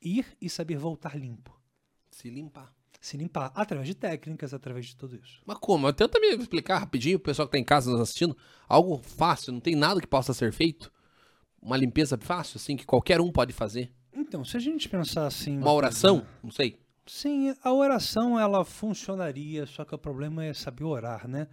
[0.00, 1.54] ir e saber voltar limpo,
[2.10, 2.74] Se limpar.
[3.02, 5.42] se limpar através de técnicas, através de tudo isso.
[5.44, 5.92] Mas como?
[5.92, 8.34] Tenta me explicar rapidinho, o pessoal que tá em casa nos assistindo.
[8.66, 10.90] Algo fácil, não tem nada que possa ser feito?
[11.60, 13.92] Uma limpeza fácil, assim, que qualquer um pode fazer?
[14.12, 16.26] Então, se a gente pensar assim, Uma oração?
[16.42, 16.78] Não sei.
[17.06, 21.48] Sim, a oração ela funcionaria, só que o problema é saber orar, né?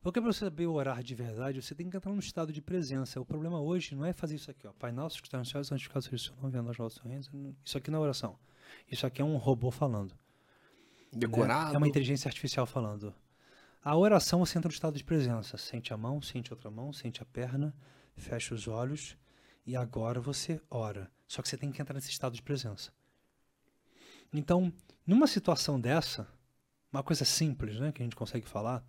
[0.00, 3.20] Porque para você saber orar de verdade, você tem que entrar num estado de presença.
[3.20, 4.72] O problema hoje não é fazer isso aqui, ó.
[4.72, 7.00] Pai nosso que está nos céus, santificado seja o seu nome, a nós o vosso
[7.02, 7.54] reino.
[7.64, 8.36] Isso aqui não é oração.
[8.90, 10.12] Isso aqui é um robô falando.
[11.12, 11.74] Decorado.
[11.74, 13.14] É uma inteligência artificial falando.
[13.84, 15.56] A oração você entra no estado de presença.
[15.56, 17.72] Sente a mão, sente outra mão, sente a perna,
[18.16, 19.16] fecha os olhos
[19.66, 21.10] e agora você ora.
[21.26, 22.92] Só que você tem que entrar nesse estado de presença.
[24.32, 24.72] Então,
[25.06, 26.28] numa situação dessa,
[26.92, 28.84] uma coisa simples, né, que a gente consegue falar,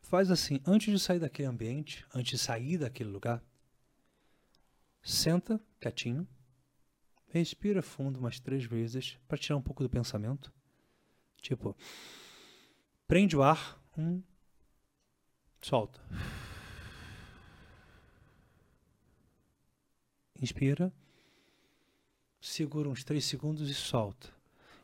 [0.00, 3.42] faz assim, antes de sair daquele ambiente, antes de sair daquele lugar,
[5.02, 6.26] senta quietinho,
[7.28, 10.52] respira fundo umas três vezes para tirar um pouco do pensamento.
[11.40, 11.76] Tipo,
[13.06, 14.22] prende o ar, um,
[15.60, 16.00] solta.
[20.40, 20.92] Inspira,
[22.40, 24.28] segura uns três segundos e solta.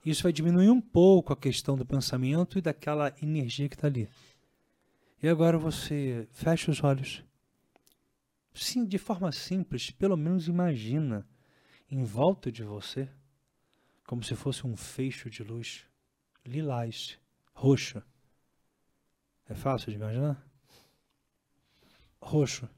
[0.04, 4.08] Isso vai diminuir um pouco a questão do pensamento e daquela energia que está ali.
[5.22, 7.24] E agora você fecha os olhos.
[8.52, 11.26] Sim, de forma simples, pelo menos imagina
[11.90, 13.08] em volta de você
[14.06, 15.86] como se fosse um feixe de luz
[16.44, 17.18] lilás,
[17.54, 18.02] roxo.
[19.48, 20.46] É fácil de imaginar?
[22.20, 22.68] Roxo,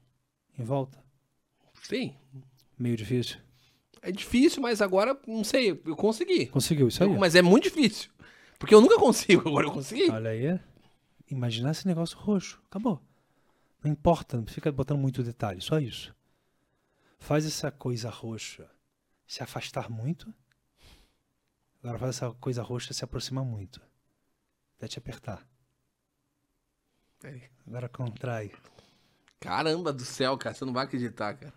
[0.57, 1.03] em volta.
[1.83, 2.15] Sim.
[2.77, 3.37] Meio difícil.
[4.01, 6.45] É difícil, mas agora, não sei, eu consegui.
[6.47, 7.09] Conseguiu isso aí?
[7.09, 8.11] Eu- mas é muito difícil.
[8.59, 10.09] Porque eu nunca consigo, agora eu consegui.
[10.09, 10.59] Olha aí.
[11.29, 12.61] Imaginar esse negócio roxo.
[12.69, 13.01] Acabou.
[13.83, 16.15] Não importa, não fica botando muito detalhe, só isso.
[17.19, 18.69] Faz essa coisa roxa
[19.25, 20.33] se afastar muito.
[21.83, 23.81] Agora faz essa coisa roxa se aproximar muito.
[24.77, 25.45] Até te apertar.
[27.65, 28.51] Agora contrai.
[29.39, 31.53] Caramba do céu, cara, você não vai acreditar, cara.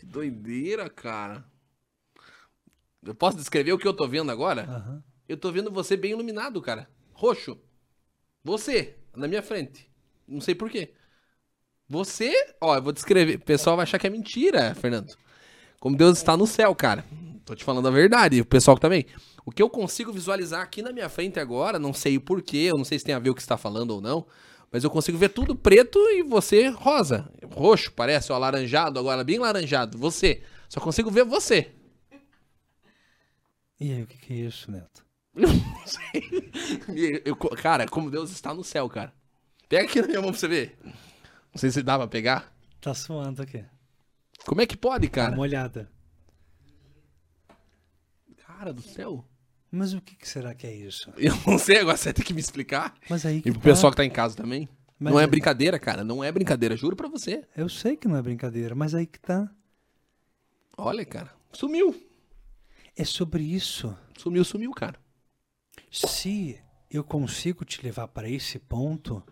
[0.00, 1.44] Que doideira, cara.
[3.02, 4.62] Eu posso descrever o que eu tô vendo agora?
[4.62, 5.04] Aham.
[5.28, 6.88] Eu tô vendo você bem iluminado, cara.
[7.12, 7.58] Roxo.
[8.42, 9.90] Você, na minha frente.
[10.26, 10.94] Não sei porquê.
[11.86, 13.34] Você, ó, eu vou descrever.
[13.36, 15.14] O pessoal vai achar que é mentira, Fernando.
[15.78, 17.04] Como Deus está no céu, cara.
[17.44, 18.40] Tô te falando a verdade.
[18.40, 19.04] O pessoal também.
[19.44, 22.78] O que eu consigo visualizar aqui na minha frente agora, não sei o porquê, eu
[22.78, 24.26] não sei se tem a ver o que você está falando ou não,
[24.70, 27.30] mas eu consigo ver tudo preto e você rosa.
[27.52, 29.98] Roxo, parece, ó, alaranjado agora, bem laranjado.
[29.98, 30.42] Você.
[30.68, 31.72] Só consigo ver você.
[33.80, 35.04] E aí, o que, que é isso, Neto?
[35.34, 35.48] Não
[35.86, 37.22] sei.
[37.24, 39.12] Eu- cara, como Deus está no céu, cara.
[39.68, 40.78] Pega aqui na minha mão pra você ver.
[40.84, 42.52] Não sei se dá pra pegar.
[42.80, 43.64] Tá suando aqui.
[44.46, 45.34] Como é que pode, cara?
[45.34, 45.90] molhada.
[48.46, 49.24] Cara do céu.
[49.70, 51.12] Mas o que, que será que é isso?
[51.16, 52.94] Eu não sei, agora você tem que me explicar.
[53.08, 53.64] Mas aí que E pro tá.
[53.68, 54.68] pessoal que tá em casa também.
[54.98, 56.02] Mas não é é- brincadeira, cara.
[56.04, 57.46] Não é brincadeira, juro pra você.
[57.56, 59.50] Eu sei que não é brincadeira, mas aí que tá.
[60.76, 61.32] Olha, cara.
[61.52, 61.94] Sumiu.
[62.96, 63.96] É sobre isso.
[64.18, 64.98] Sumiu, sumiu, cara.
[65.90, 66.60] Se
[66.90, 69.22] eu consigo te levar para esse ponto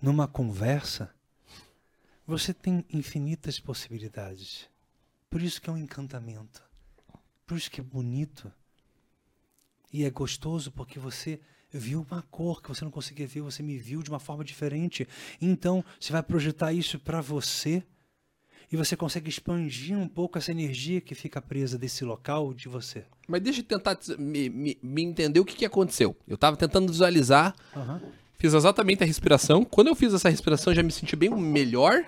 [0.00, 1.14] numa conversa,
[2.26, 4.68] você tem infinitas possibilidades.
[5.28, 6.62] Por isso que é um encantamento.
[7.46, 8.52] Por isso que é bonito.
[9.92, 11.40] E é gostoso porque você
[11.72, 15.06] viu uma cor que você não conseguia ver, você me viu de uma forma diferente.
[15.40, 17.82] Então, você vai projetar isso para você
[18.72, 23.04] e você consegue expandir um pouco essa energia que fica presa desse local de você.
[23.28, 26.16] Mas deixa eu tentar me, me- me entender o que, que aconteceu.
[26.26, 28.00] Eu tava tentando visualizar, Aham.
[28.38, 29.64] fiz exatamente a respiração.
[29.64, 32.04] Quando eu fiz essa respiração, já me senti bem melhor.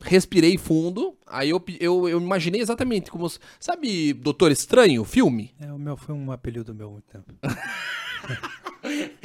[0.00, 1.16] Respirei fundo.
[1.26, 3.30] Aí eu, eu, eu imaginei exatamente como.
[3.58, 5.54] Sabe Doutor Estranho, o filme?
[5.60, 7.32] É, o meu foi um apelido meu há muito tempo.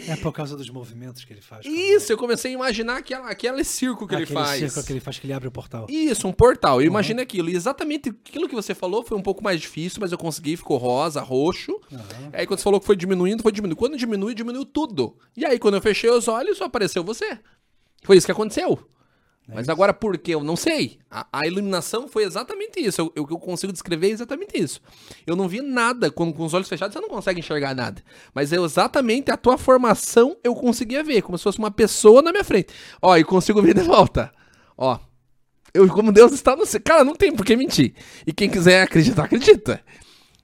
[0.07, 1.65] é por causa dos movimentos que ele faz.
[1.65, 4.59] Isso, eu comecei a imaginar aquela, aquele circo que ele Aquele faz.
[4.59, 5.86] círculo que ele faz que ele abre o portal.
[5.89, 6.82] Isso, um portal.
[6.82, 7.49] Eu imaginei aquilo.
[7.49, 10.78] E exatamente aquilo que você falou foi um pouco mais difícil, mas eu consegui, ficou
[10.78, 11.80] rosa, roxo.
[11.91, 12.30] Aham.
[12.34, 13.76] Aí quando você falou que foi diminuindo, foi diminuindo.
[13.78, 15.17] Quando diminui, diminuiu tudo.
[15.36, 17.38] E aí quando eu fechei os olhos, só apareceu você.
[18.03, 18.80] Foi isso que aconteceu.
[19.52, 20.34] Mas agora por quê?
[20.36, 21.00] Eu não sei.
[21.10, 23.02] A, a iluminação foi exatamente isso.
[23.16, 24.80] Eu- O que eu consigo descrever é exatamente isso.
[25.26, 26.12] Eu não vi nada.
[26.12, 28.02] Com, com os olhos fechados, você não consegue enxergar nada.
[28.34, 31.22] Mas é exatamente a tua formação eu conseguia ver.
[31.24, 32.74] Como se fosse uma pessoa na minha frente.
[33.02, 34.32] Ó, e consigo ver de volta.
[34.78, 35.00] Ó.
[35.74, 36.82] Eu, como Deus está no céu.
[36.84, 37.93] Cara, não tem por que mentir.
[38.28, 39.82] E quem quiser acreditar, acredita.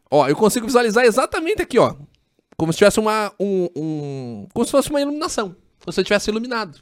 [0.09, 1.95] Ó, eu consigo visualizar exatamente aqui, ó.
[2.57, 3.31] Como se tivesse uma.
[3.39, 5.55] Um, um- como se fosse uma iluminação.
[5.79, 6.79] Como se eu tivesse iluminado.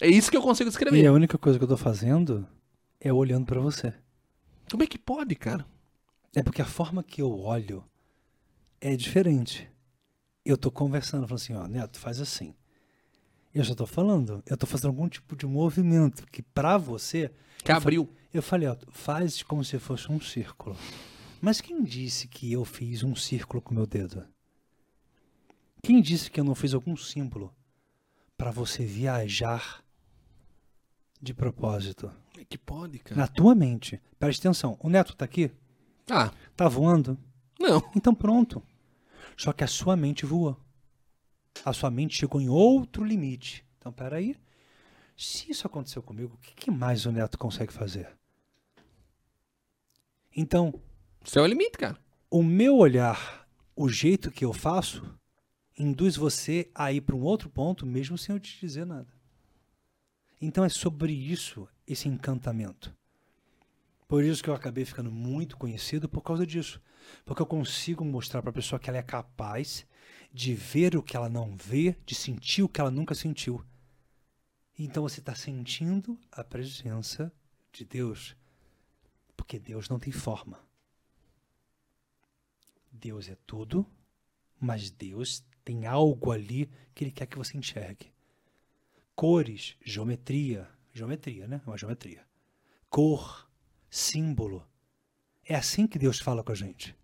[0.00, 1.00] É isso que eu consigo descrever.
[1.00, 2.46] E a única coisa que eu tô fazendo
[3.00, 3.92] é olhando pra você.
[4.70, 5.66] Como é que pode, cara?
[6.34, 7.84] É porque a forma que eu olho
[8.80, 9.68] é diferente.
[10.44, 12.54] Eu tô conversando, falando assim, ó, Neto, faz assim.
[13.52, 17.32] Eu já tô falando, eu tô fazendo algum tipo de movimento que pra você,
[17.64, 18.08] Que abriu.
[18.32, 20.76] eu falei, ó, faz como se fosse um círculo.
[21.40, 24.24] Mas quem disse que eu fiz um círculo com meu dedo?
[25.82, 27.52] Quem disse que eu não fiz algum símbolo
[28.36, 29.82] pra você viajar
[31.20, 32.10] de propósito?
[32.36, 33.20] É que pode, cara?
[33.20, 34.00] Na tua mente.
[34.18, 34.76] Preste atenção.
[34.80, 35.50] O Neto tá aqui?
[36.10, 37.18] Ah, Tá voando?
[37.60, 37.82] não.
[37.94, 38.62] Então pronto.
[39.36, 40.56] Só que a sua mente voou.
[41.64, 43.64] A sua mente chegou em outro limite.
[43.78, 44.36] Então, peraí.
[45.16, 48.08] Se isso aconteceu comigo, o que, que mais o Neto consegue fazer?
[50.36, 50.72] Então,
[51.24, 51.98] Isso é o limite, cara.
[52.30, 55.02] o meu olhar, o jeito que eu faço,
[55.76, 59.08] induz você a ir para um outro ponto, mesmo sem eu te dizer nada.
[60.40, 62.94] Então é sobre isso, esse encantamento.
[64.06, 66.80] Por isso que eu acabei ficando muito conhecido por causa disso.
[67.24, 69.86] Porque eu consigo mostrar para a pessoa que ela é capaz
[70.32, 73.64] de ver o que ela não vê, de sentir o que ela nunca sentiu.
[74.78, 77.32] Então você está sentindo a presença
[77.72, 78.36] de Deus.
[79.36, 80.58] Porque Deus não tem forma.
[82.92, 83.86] Deus é tudo,
[84.58, 88.12] mas Deus tem algo ali que Ele quer que você enxergue.
[89.18, 91.60] Cores, geometria, geometria, né?
[91.66, 92.24] Uma geometria.
[92.88, 93.50] Cor,
[93.90, 94.64] símbolo.
[95.44, 96.94] É assim que Deus fala com a gente.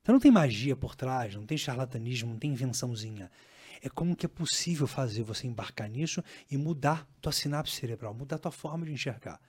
[0.00, 3.28] Então não tem magia por trás, não tem charlatanismo, não tem invençãozinha.
[3.82, 8.38] É como que é possível fazer você embarcar nisso e mudar tua sinapse cerebral, mudar
[8.38, 9.40] tua forma de enxergar.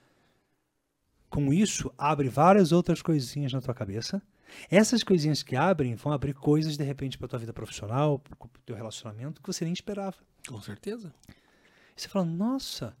[1.30, 4.20] Com isso, abre várias outras coisinhas na tua cabeça.
[4.68, 8.48] Essas coisinhas que abrem vão abrir coisas, de repente, para tua vida profissional, para o
[8.66, 10.16] teu relacionamento, que você nem esperava.
[10.48, 11.14] Com certeza.
[11.96, 12.96] E você fala, nossa.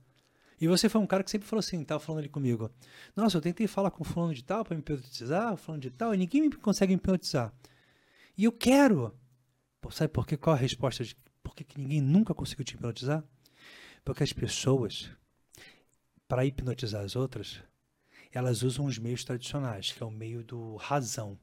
[0.60, 2.70] E você foi um cara que sempre falou assim, tava falando ali comigo.
[3.16, 6.16] Nossa, eu tentei falar com fulano de tal para me hipnotizar, fulano de tal, e
[6.16, 7.52] ninguém me consegue me hipnotizar.
[8.36, 9.12] E eu quero.
[9.80, 10.36] Pô, sabe por quê?
[10.36, 13.24] Qual a resposta de por que, que ninguém nunca conseguiu te hipnotizar?
[14.04, 15.10] Porque as pessoas,
[16.28, 17.62] para hipnotizar as outras,
[18.32, 21.38] elas usam os meios tradicionais, que é o meio do razão.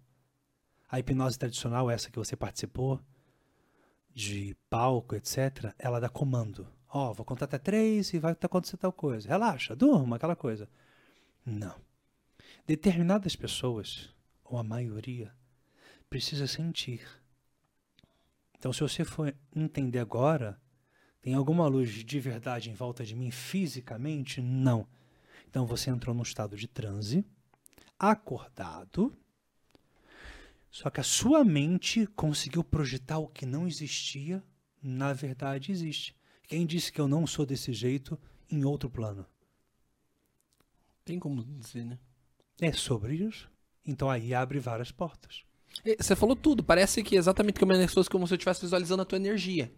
[0.89, 2.99] A hipnose tradicional, essa que você participou,
[4.13, 6.67] de palco, etc., ela dá comando.
[6.89, 9.27] Ó, vou contar até três e vai acontecer tal coisa.
[9.27, 10.67] Relaxa, durma, aquela coisa.
[11.45, 11.79] Não.
[12.65, 14.09] Determinadas pessoas,
[14.43, 15.31] ou a maioria,
[16.09, 17.05] precisa sentir.
[18.57, 20.59] Então, se você for entender agora,
[21.21, 24.41] tem alguma luz de verdade em volta de mim fisicamente?
[24.41, 24.87] Não.
[25.47, 27.23] Então, você entrou num estado de transe,
[27.97, 29.15] acordado,
[30.71, 34.43] só que a sua mente conseguiu projetar o que não existia,
[34.81, 36.18] na verdade existe.
[36.49, 38.17] Quem disse que eu não sou desse jeito
[38.51, 39.23] em outro plano?
[41.05, 41.97] Tem como dizer, né?
[42.59, 43.47] É sobre isso.
[43.85, 45.43] Então aí abre várias portas.
[45.85, 46.63] É, Você falou tudo.
[46.63, 49.71] Parece que exatamente como as pessoas como se eu estivesse visualizando a tua energia.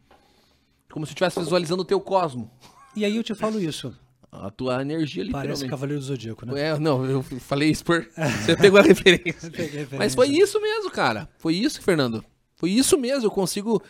[0.90, 2.50] Como se eu estivesse visualizando o teu cosmo.
[2.96, 3.94] E aí eu te falo isso.
[4.32, 5.70] A tua energia, Parece literalmente.
[5.70, 6.70] Cavaleiro do Zodíaco, né?
[6.70, 8.08] É, não, eu falei isso por.
[8.46, 9.50] Você pegou a referência.
[9.52, 10.16] A Mas referência.
[10.16, 11.28] foi isso mesmo, cara.
[11.38, 12.24] Foi isso, Fernando.
[12.56, 13.26] Foi isso mesmo.
[13.26, 13.84] Eu consigo.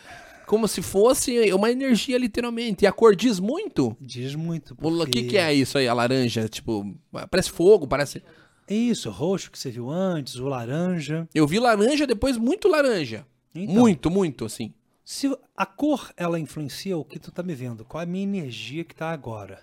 [0.46, 2.84] Como se fosse uma energia, literalmente.
[2.84, 3.96] E a cor diz muito.
[4.00, 4.74] Diz muito.
[4.74, 5.22] O Porque...
[5.22, 6.48] que, que é isso aí, a laranja?
[6.48, 6.94] Tipo,
[7.30, 8.22] parece fogo, parece.
[8.68, 11.28] É isso, o roxo que você viu antes, o laranja.
[11.34, 13.26] Eu vi laranja, depois muito laranja.
[13.54, 14.74] Então, Muito, muito, assim.
[15.04, 18.24] Se a cor ela influencia o que tu tá me vendo, qual é a minha
[18.24, 19.62] energia que tá agora?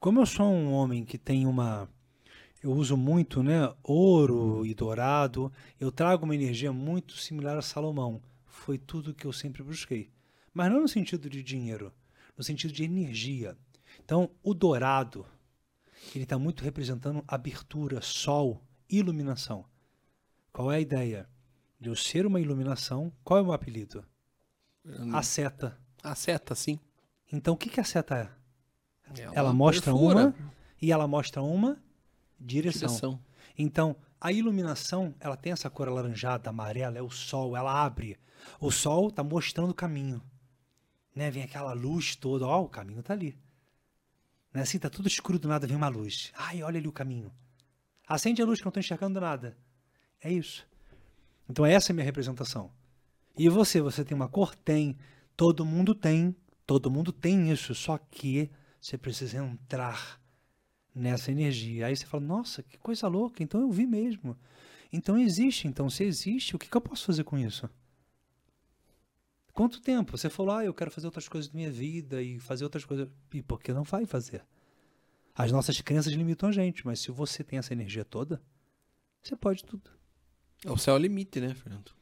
[0.00, 1.88] Como eu sou um homem que tem uma
[2.62, 8.20] eu uso muito, né, ouro e dourado, eu trago uma energia muito similar a Salomão.
[8.58, 10.10] Foi tudo que eu sempre busquei.
[10.52, 11.92] Mas não no sentido de dinheiro,
[12.36, 13.56] no sentido de energia.
[14.04, 15.24] Então, o dourado,
[16.14, 19.64] ele está muito representando abertura, sol, iluminação.
[20.52, 21.28] Qual é a ideia?
[21.80, 24.04] De eu ser uma iluminação, qual é o meu apelido?
[25.12, 25.78] A seta.
[26.02, 26.80] A seta, sim.
[27.32, 29.22] Então, o que, que a seta é?
[29.32, 30.26] Ela mostra perfura.
[30.26, 30.34] uma
[30.82, 31.80] e ela mostra uma
[32.38, 32.88] direção.
[32.88, 33.20] direção.
[33.56, 38.18] Então, a iluminação, ela tem essa cor alaranjada, amarela, é o sol, ela abre.
[38.60, 40.22] O sol está mostrando o caminho.
[41.14, 41.30] Né?
[41.30, 43.38] Vem aquela luz toda, ó, o caminho tá ali.
[44.52, 44.62] Né?
[44.62, 46.32] Assim, tá tudo escuro, do nada vem uma luz.
[46.34, 47.32] Ai, olha ali o caminho.
[48.06, 49.56] Acende a luz que eu não tô enxergando nada.
[50.20, 50.66] É isso.
[51.48, 52.70] Então essa é a minha representação.
[53.36, 54.54] E você, você tem uma cor?
[54.54, 54.98] Tem.
[55.36, 56.34] Todo mundo tem.
[56.66, 57.74] Todo mundo tem isso.
[57.74, 58.50] Só que
[58.80, 60.20] você precisa entrar
[60.98, 61.86] nessa energia.
[61.86, 63.42] Aí você fala, nossa, que coisa louca.
[63.42, 64.36] Então eu vi mesmo.
[64.92, 65.66] Então existe.
[65.66, 67.68] Então se existe, o que, que eu posso fazer com isso?
[69.52, 70.16] Quanto tempo?
[70.16, 73.08] Você falou, ah, eu quero fazer outras coisas da minha vida e fazer outras coisas.
[73.34, 74.44] E por que não vai fazer?
[75.34, 78.40] As nossas crenças limitam a gente, mas se você tem essa energia toda,
[79.22, 79.90] você pode tudo.
[80.66, 81.92] O céu é o limite, né, Fernando?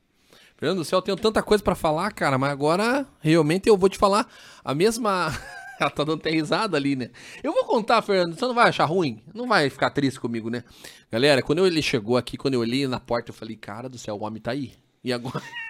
[0.57, 3.89] Fernando, o céu, eu tenho tanta coisa pra falar, cara, mas agora realmente eu vou
[3.89, 4.27] te falar
[4.65, 5.29] a mesma.
[5.81, 7.11] Ela tá dando até risada ali, né?
[7.43, 9.23] Eu vou contar, Fernando, você não vai achar ruim?
[9.35, 10.65] Não vai ficar triste comigo, né?
[11.11, 14.17] Galera, quando ele chegou aqui, quando eu olhei na porta, eu falei, cara do céu,
[14.17, 14.73] o homem tá aí.
[15.05, 15.43] E agora?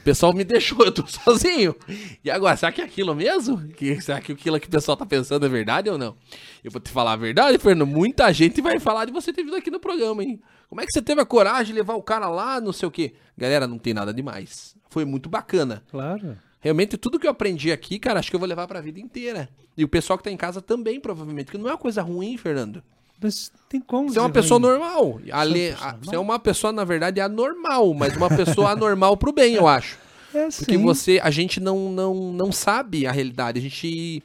[0.00, 1.76] O pessoal me deixou, eu tô sozinho.
[2.24, 3.58] E agora, será que é aquilo mesmo?
[3.68, 6.16] Que, será que aquilo que o pessoal tá pensando é verdade ou não?
[6.64, 7.86] Eu vou te falar a verdade, Fernando.
[7.86, 10.40] Muita gente vai falar de você ter vindo aqui no programa, hein?
[10.68, 12.90] Como é que você teve a coragem de levar o cara lá, não sei o
[12.90, 13.14] quê?
[13.36, 14.74] Galera, não tem nada demais.
[14.88, 15.82] Foi muito bacana.
[15.90, 16.38] Claro.
[16.62, 19.48] Realmente, tudo que eu aprendi aqui, cara, acho que eu vou levar pra vida inteira.
[19.76, 21.50] E o pessoal que tá em casa também, provavelmente.
[21.50, 22.82] Que não é uma coisa ruim, Fernando.
[23.20, 24.08] Mas tem como.
[24.08, 24.68] Você é uma pessoa ruim.
[24.68, 25.20] normal.
[25.32, 26.04] Ale- pessoa a- normal?
[26.04, 29.98] Você é uma pessoa, na verdade, anormal, mas uma pessoa anormal pro bem, eu acho.
[30.32, 30.82] É, Porque sim.
[30.82, 33.58] você, a gente não, não, não sabe a realidade.
[33.58, 34.22] A gente,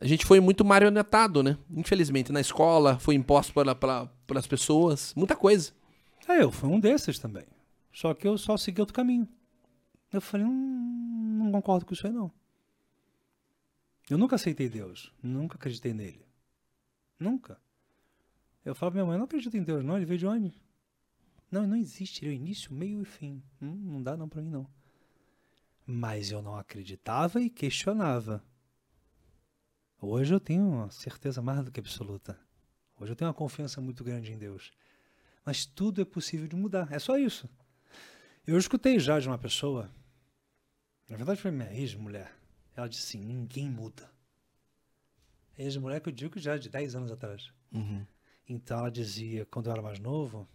[0.00, 1.56] a gente foi muito marionetado, né?
[1.70, 5.70] Infelizmente, na escola, foi imposto pela, pela, pelas pessoas, muita coisa.
[6.26, 7.44] É, eu fui um desses também.
[7.92, 9.28] Só que eu só segui outro caminho.
[10.16, 12.32] Eu falei, hum, não concordo com isso aí não.
[14.08, 15.12] Eu nunca aceitei Deus.
[15.22, 16.24] Nunca acreditei nele.
[17.18, 17.60] Nunca.
[18.64, 20.54] Eu falo pra minha mãe, não acredito em Deus não, ele veio de onde?
[21.50, 22.24] Não, não existe.
[22.24, 23.42] Ele é o início, meio e fim.
[23.60, 24.66] Hum, não dá não pra mim não.
[25.84, 28.42] Mas eu não acreditava e questionava.
[30.00, 32.38] Hoje eu tenho uma certeza mais do que absoluta.
[32.98, 34.72] Hoje eu tenho uma confiança muito grande em Deus.
[35.44, 36.92] Mas tudo é possível de mudar.
[36.92, 37.48] É só isso.
[38.46, 39.90] Eu escutei já de uma pessoa,
[41.08, 42.32] na verdade foi minha ex-mulher.
[42.74, 44.10] Ela disse assim: ninguém muda.
[45.58, 47.50] Ex-mulher que eu digo já de 10 anos atrás.
[48.48, 50.46] Então ela dizia, quando eu era mais novo,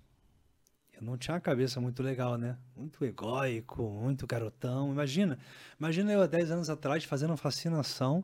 [0.93, 2.57] eu não tinha uma cabeça muito legal, né?
[2.75, 4.91] Muito egóico, muito garotão.
[4.91, 5.39] Imagina,
[5.79, 8.23] imagina eu há 10 anos atrás fazendo fascinação,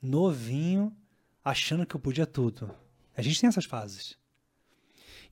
[0.00, 0.96] novinho,
[1.44, 2.72] achando que eu podia tudo.
[3.16, 4.16] A gente tem essas fases.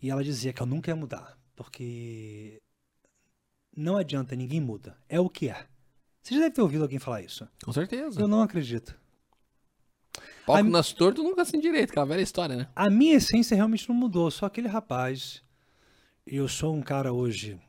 [0.02, 2.60] E ela dizia que eu nunca ia mudar, porque
[3.76, 4.98] não adianta, ninguém muda.
[5.08, 5.66] É o que é.
[6.24, 7.46] Você já deve ter ouvido alguém falar isso.
[7.62, 8.18] Com certeza.
[8.18, 8.98] Eu não acredito.
[10.46, 12.68] Palco A- nas torto nunca assim direito, aquela velha história, né?
[12.74, 15.42] A minha essência realmente não mudou, só aquele rapaz.
[16.26, 17.60] Eu sou um cara hoje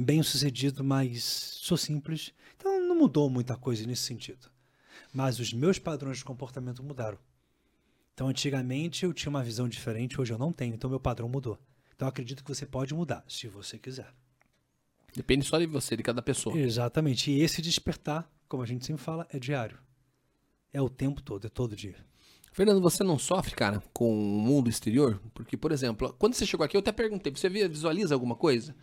[0.00, 2.32] bem sucedido, mas sou simples.
[2.56, 4.48] Então não mudou muita coisa nesse sentido.
[5.12, 7.18] Mas os meus padrões de comportamento mudaram.
[8.14, 11.58] Então antigamente eu tinha uma visão diferente, hoje eu não tenho, então meu padrão mudou.
[11.94, 14.10] Então eu acredito que você pode mudar, se você quiser.
[15.16, 16.56] Depende só de você, de cada pessoa.
[16.58, 17.30] Exatamente.
[17.30, 19.78] E esse despertar, como a gente sempre fala, é diário.
[20.72, 21.96] É o tempo todo, é todo dia.
[22.52, 25.20] Fernando, você não sofre, cara, com o mundo exterior?
[25.32, 28.74] Porque, por exemplo, quando você chegou aqui, eu até perguntei, você visualiza alguma coisa?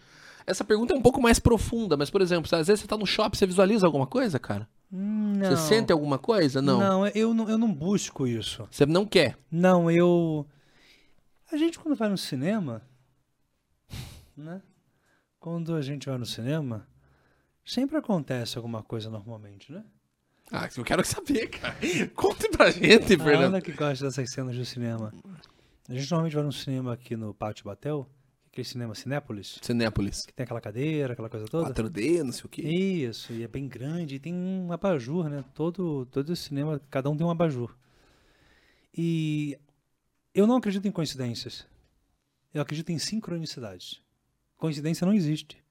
[0.45, 3.05] Essa pergunta é um pouco mais profunda, mas, por exemplo, às vezes você tá no
[3.05, 4.67] shopping, você visualiza alguma coisa, cara?
[4.91, 5.49] Não.
[5.49, 6.61] Você sente alguma coisa?
[6.61, 6.79] Não.
[6.79, 8.67] Não, eu não, eu não busco isso.
[8.69, 9.38] Você não quer.
[9.51, 10.45] Não, eu.
[11.51, 12.81] A gente, quando vai no cinema,
[14.36, 14.61] né?
[15.43, 16.87] Quando a gente vai no cinema,
[17.65, 19.83] sempre acontece alguma coisa normalmente, né?
[20.49, 21.75] Ah, eu quero saber, cara.
[22.15, 23.43] Conte pra gente, A Fernando.
[23.47, 25.13] Ana que gosta dessas cenas do cinema.
[25.89, 28.09] A gente normalmente vai num cinema aqui no Pátio Batel,
[28.47, 30.25] aquele cinema Cinépolis, Cinépolis.
[30.25, 31.73] que tem aquela cadeira, aquela coisa toda.
[31.73, 32.61] 4D, não sei o quê.
[32.61, 35.43] Isso, e é bem grande, e tem um abajur, né?
[35.53, 37.75] Todo, todo cinema, cada um tem um abajur.
[38.97, 39.59] E
[40.33, 41.67] eu não acredito em coincidências.
[42.53, 44.03] Eu acredito em sincronicidades.
[44.64, 45.61] Coincidência não existe.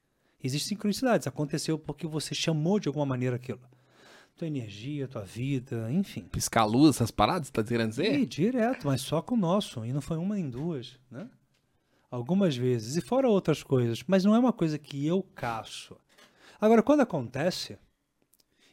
[0.45, 1.27] Existem sincronicidades.
[1.27, 3.63] Aconteceu porque você chamou de alguma maneira aquilo.
[4.37, 6.29] Tua energia, tua vida, enfim.
[6.31, 8.13] Piscar luz, essas paradas, tá querendo dizer?
[8.21, 9.83] E direto, mas só com o nosso.
[9.87, 11.27] E não foi uma nem duas, né?
[12.11, 12.95] Algumas vezes.
[12.97, 14.05] E fora outras coisas.
[14.07, 15.97] Mas não é uma coisa que eu caço.
[16.61, 17.79] Agora, quando acontece,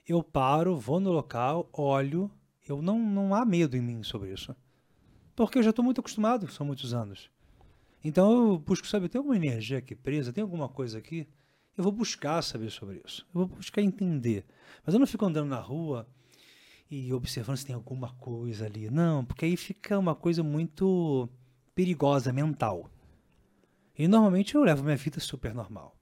[0.05, 2.30] eu paro, vou no local, olho.
[2.67, 4.53] Eu não, não há medo em mim sobre isso.
[5.34, 7.32] Porque eu já estou muito acostumado, são muitos anos.
[8.03, 10.31] Então eu busco saber, tem alguma energia aqui presa?
[10.31, 11.27] Tem alguma coisa aqui?
[11.77, 13.25] Eu vou buscar saber sobre isso.
[13.33, 14.45] Eu vou buscar entender.
[14.85, 16.07] Mas eu não fico andando na rua
[16.89, 18.89] e observando se tem alguma coisa ali.
[18.89, 21.29] Não, porque aí fica uma coisa muito
[21.75, 22.89] perigosa, mental.
[23.97, 25.95] E normalmente eu levo minha vida super normal.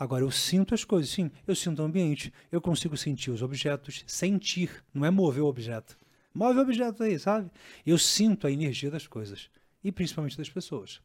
[0.00, 4.02] Agora, eu sinto as coisas, sim, eu sinto o ambiente, eu consigo sentir os objetos,
[4.06, 5.98] sentir, não é mover o objeto.
[6.32, 7.50] Move o objeto aí, sabe?
[7.84, 9.50] Eu sinto a energia das coisas,
[9.82, 11.00] e principalmente das pessoas.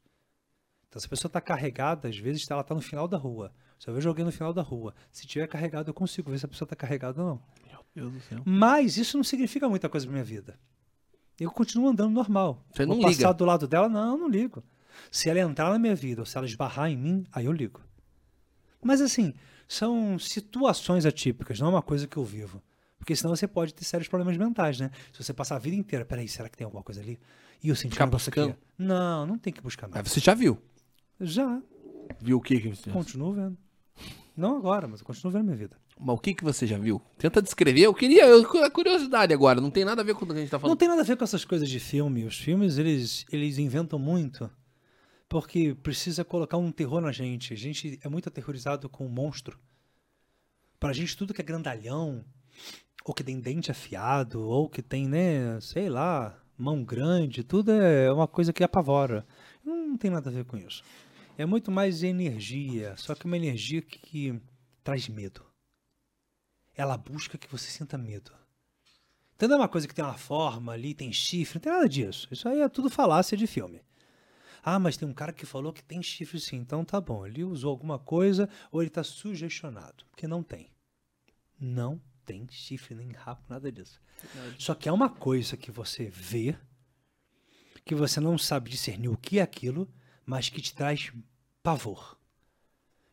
[0.87, 3.53] Então, se a pessoa está carregada, às vezes ela está no final da rua.
[3.77, 6.45] Se eu vejo alguém no final da rua, se tiver carregado, eu consigo ver se
[6.45, 7.43] a pessoa está carregada ou não.
[7.95, 8.41] Meu Deus do céu.
[8.45, 10.57] Mas isso não significa muita coisa pra minha vida.
[11.39, 12.63] Eu continuo andando normal.
[12.71, 13.23] Você não Vou liga?
[13.23, 13.89] passar do lado dela?
[13.89, 14.63] Não, não ligo.
[15.11, 17.81] Se ela entrar na minha vida ou se ela esbarrar em mim, aí eu ligo.
[18.81, 19.33] Mas assim,
[19.67, 22.61] são situações atípicas, não é uma coisa que eu vivo.
[22.97, 24.89] Porque senão você pode ter sérios problemas mentais, né?
[25.11, 27.19] Se você passar a vida inteira, peraí, será que tem alguma coisa ali?
[27.63, 28.39] E eu senti Ficar negócio aqui.
[28.41, 28.57] buscando?
[28.77, 30.09] Não, não tem que buscar Mas nada.
[30.09, 30.57] você já viu?
[31.19, 31.61] Já,
[32.21, 32.89] Viu o que que você...
[32.91, 33.57] continuo vendo.
[34.37, 35.77] Não agora, mas eu continuo vendo minha vida.
[35.99, 37.01] Mas o que que você já viu?
[37.17, 37.81] Tenta descrever.
[37.81, 38.25] Eu queria...
[38.27, 39.61] Eu, a curiosidade agora.
[39.61, 40.77] Não tem nada a ver com o que a gente tá Não falando.
[40.77, 42.25] tem nada a ver com essas coisas de filme.
[42.25, 44.49] Os filmes, eles, eles inventam muito
[45.29, 47.53] porque precisa colocar um terror na gente.
[47.53, 49.57] A gente é muito aterrorizado com o monstro.
[50.79, 52.23] Pra gente, tudo que é grandalhão,
[53.05, 58.11] ou que tem dente afiado, ou que tem, né, sei lá, mão grande, tudo é
[58.11, 59.25] uma coisa que apavora.
[59.63, 60.83] Não tem nada a ver com isso.
[61.37, 64.39] É muito mais energia, só que uma energia que,
[64.83, 65.45] traz medo.
[66.75, 68.31] Ela busca que você sinta medo.
[69.35, 71.89] Então não é uma coisa que tem uma forma ali, tem chifre, não tem nada
[71.89, 72.27] disso.
[72.31, 73.81] Isso aí é tudo falácia de filme.
[74.63, 77.25] Ah, mas tem um cara que falou que tem chifre sim, então tá bom.
[77.25, 80.71] Ele usou alguma coisa ou ele tá sugestionado, porque não tem.
[81.59, 84.01] Não tem chifre, nem rabo, nada disso.
[84.57, 86.57] Só que é uma coisa que você vê,
[87.85, 89.87] que você não sabe discernir o que é aquilo,
[90.25, 91.13] mas que te traz
[91.61, 92.17] pavor.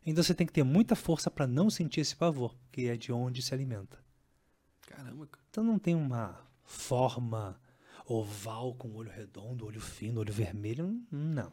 [0.04, 3.12] Então você tem que ter muita força para não sentir esse pavor, que é de
[3.12, 4.02] onde se alimenta.
[4.80, 5.44] Caramba, cara.
[5.50, 7.60] Então não tem uma forma
[8.06, 11.52] oval com olho redondo, olho fino, olho vermelho, não.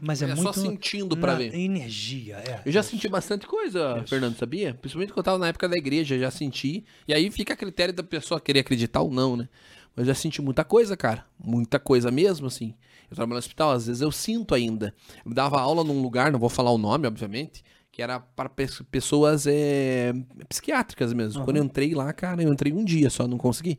[0.00, 1.54] Mas é, É só muito sentindo pra na ver.
[1.54, 2.62] energia, é.
[2.64, 2.90] Eu já isso.
[2.90, 4.08] senti bastante coisa, Isso.
[4.08, 4.74] Fernando, sabia?
[4.74, 6.84] Principalmente quando eu tava na época da igreja, já senti.
[7.06, 9.48] E aí fica a critério da pessoa querer acreditar ou não, né?
[9.96, 11.24] Mas eu já senti muita coisa, cara.
[11.42, 12.74] Muita coisa mesmo, assim.
[13.10, 14.94] Eu trabalho no hospital, às vezes eu sinto ainda.
[15.24, 18.68] Eu dava aula num lugar, não vou falar o nome, obviamente, que era para pe-
[18.90, 20.12] pessoas é,
[20.48, 21.38] psiquiátricas mesmo.
[21.38, 21.44] Aham.
[21.46, 23.78] Quando eu entrei lá, cara, eu entrei um dia só, não consegui.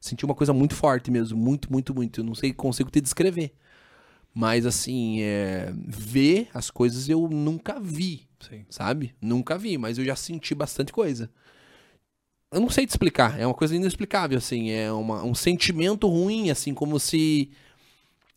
[0.00, 2.20] Senti uma coisa muito forte mesmo, muito, muito, muito.
[2.20, 3.52] Eu não sei, consigo te descrever.
[4.34, 8.64] Mas, assim, é, ver as coisas eu nunca vi Sim.
[8.68, 9.14] sabe?
[9.20, 11.30] Nunca vi, mas eu já senti bastante coisa.
[12.50, 16.50] Eu não sei te explicar, é uma coisa inexplicável, assim, é uma- um sentimento ruim,
[16.50, 17.50] assim, como se...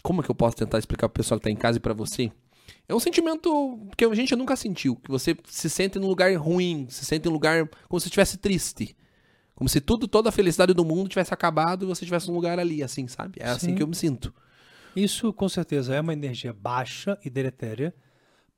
[0.01, 1.93] Como é que eu posso tentar explicar pro pessoal que tá em casa e pra
[1.93, 2.31] você?
[2.87, 6.87] É um sentimento que a gente nunca sentiu, que você se sente num lugar ruim,
[6.89, 8.95] se sente num lugar como se estivesse triste.
[9.53, 12.59] Como se tudo, toda a felicidade do mundo tivesse acabado e você estivesse num lugar
[12.59, 13.39] ali, assim, sabe?
[13.41, 13.75] É assim Sim.
[13.75, 14.33] que eu me sinto.
[14.97, 17.93] Isso com certeza é uma energia baixa e deletéria.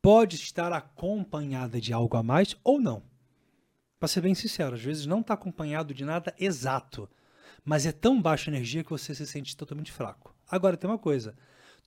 [0.01, 3.03] Pode estar acompanhada de algo a mais ou não.
[3.99, 7.09] Para ser bem sincero, às vezes não está acompanhado de nada exato,
[7.65, 10.33] mas é tão baixa a energia que você se sente totalmente fraco.
[10.49, 11.35] Agora tem uma coisa: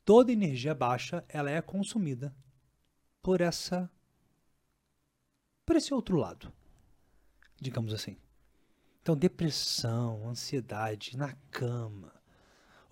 [0.05, 2.37] toda energia baixa ela é consumida
[3.23, 3.91] por essa,
[5.65, 6.53] por esse outro lado,
[7.59, 8.19] digamos assim.
[9.01, 12.13] Então depressão, ansiedade, na cama,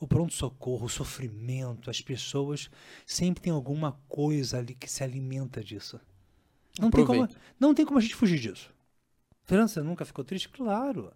[0.00, 2.70] o pronto-socorro, o sofrimento, as pessoas
[3.04, 6.00] sempre tem alguma coisa ali que se alimenta disso.
[6.78, 7.28] Não tem, como,
[7.58, 8.72] não tem como a gente fugir disso.
[9.46, 10.48] Você nunca ficou triste?
[10.48, 11.12] Claro.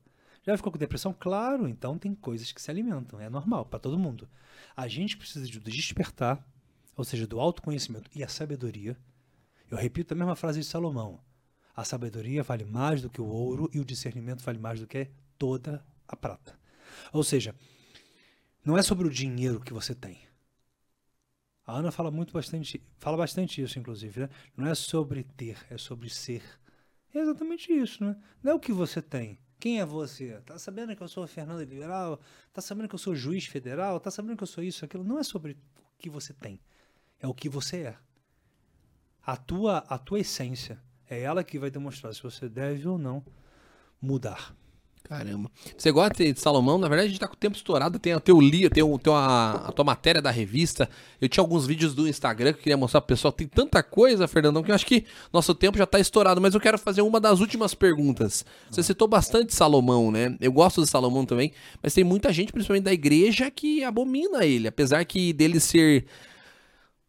[0.46, 1.16] Já ficou com depressão?
[1.18, 1.66] Claro.
[1.66, 3.18] Então tem coisas que se alimentam.
[3.18, 4.28] É normal para todo mundo.
[4.76, 6.46] A gente precisa de despertar,
[6.94, 8.98] ou seja, do autoconhecimento e a sabedoria.
[9.70, 11.18] Eu repito a mesma frase de Salomão.
[11.74, 15.08] A sabedoria vale mais do que o ouro e o discernimento vale mais do que
[15.38, 16.58] toda a prata.
[17.12, 17.54] Ou seja,
[18.64, 20.20] não é sobre o dinheiro que você tem.
[21.66, 24.30] A Ana fala muito bastante, fala bastante isso, inclusive, né?
[24.56, 26.42] Não é sobre ter, é sobre ser.
[27.14, 28.16] É exatamente isso, né?
[28.42, 29.38] Não é o que você tem.
[29.58, 30.40] Quem é você?
[30.44, 32.20] Tá sabendo que eu sou Fernando Liberal?
[32.52, 33.98] Tá sabendo que eu sou juiz federal?
[33.98, 35.04] Tá sabendo que eu sou isso, aquilo?
[35.04, 35.56] Não é sobre o
[35.96, 36.60] que você tem.
[37.18, 37.98] É o que você é.
[39.22, 43.24] A tua, a tua essência é ela que vai demonstrar se você deve ou não
[44.00, 44.54] mudar.
[45.06, 45.50] Caramba.
[45.76, 46.78] Você gosta de Salomão?
[46.78, 47.98] Na verdade, a gente tá com o tempo estourado.
[47.98, 50.88] Tem o teu li, tem, o, tem a, a tua matéria da revista.
[51.20, 53.30] Eu tinha alguns vídeos do Instagram que eu queria mostrar pro pessoal.
[53.30, 56.40] Tem tanta coisa, Fernandão, que eu acho que nosso tempo já tá estourado.
[56.40, 58.46] Mas eu quero fazer uma das últimas perguntas.
[58.70, 60.38] Você citou bastante Salomão, né?
[60.40, 61.52] Eu gosto de Salomão também.
[61.82, 64.68] Mas tem muita gente, principalmente da igreja, que abomina ele.
[64.68, 66.06] Apesar que dele ser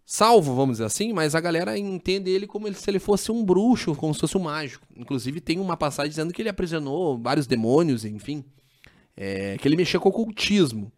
[0.06, 3.96] salvo, vamos dizer assim, mas a galera entende ele como se ele fosse um bruxo,
[3.96, 4.86] como se fosse um mágico.
[4.96, 8.46] Inclusive tem uma passagem dizendo que ele aprisionou vários demônios, enfim,
[9.18, 10.92] é, que ele mexia com o ocultismo.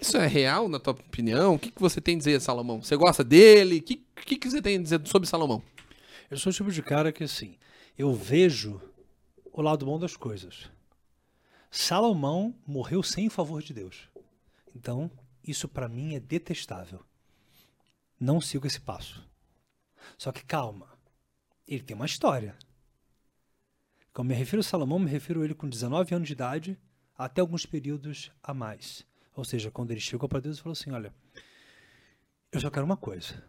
[0.00, 1.54] Isso é real, na tua opinião?
[1.54, 2.82] O que, que você tem a dizer, Salomão?
[2.82, 3.78] Você gosta dele?
[3.78, 5.62] O que, que, que você tem a dizer sobre Salomão?
[6.28, 7.56] Eu sou o tipo de cara que, assim,
[7.96, 8.80] eu vejo
[9.52, 10.70] o lado bom das coisas.
[11.70, 14.08] Salomão morreu sem o favor de Deus.
[14.74, 15.10] Então,
[15.46, 17.04] isso para mim é detestável
[18.22, 19.28] não sigo esse passo.
[20.16, 20.88] Só que calma,
[21.66, 22.56] ele tem uma história.
[24.12, 26.78] Quando me refiro a Salomão, me refiro a ele com 19 anos de idade
[27.18, 29.04] até alguns períodos a mais.
[29.34, 31.12] Ou seja, quando ele chegou para Deus e falou assim: Olha,
[32.52, 33.42] eu só quero uma coisa.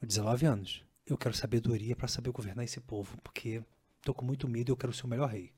[0.00, 0.84] 19 anos.
[1.06, 3.62] Eu quero sabedoria para saber governar esse povo, porque
[3.98, 5.52] estou com muito medo e eu quero ser o melhor rei.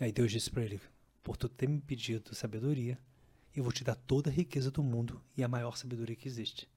[0.00, 0.80] E aí Deus disse para ele:
[1.22, 2.98] Por tu ter me pedido sabedoria,
[3.54, 6.68] eu vou te dar toda a riqueza do mundo e a maior sabedoria que existe.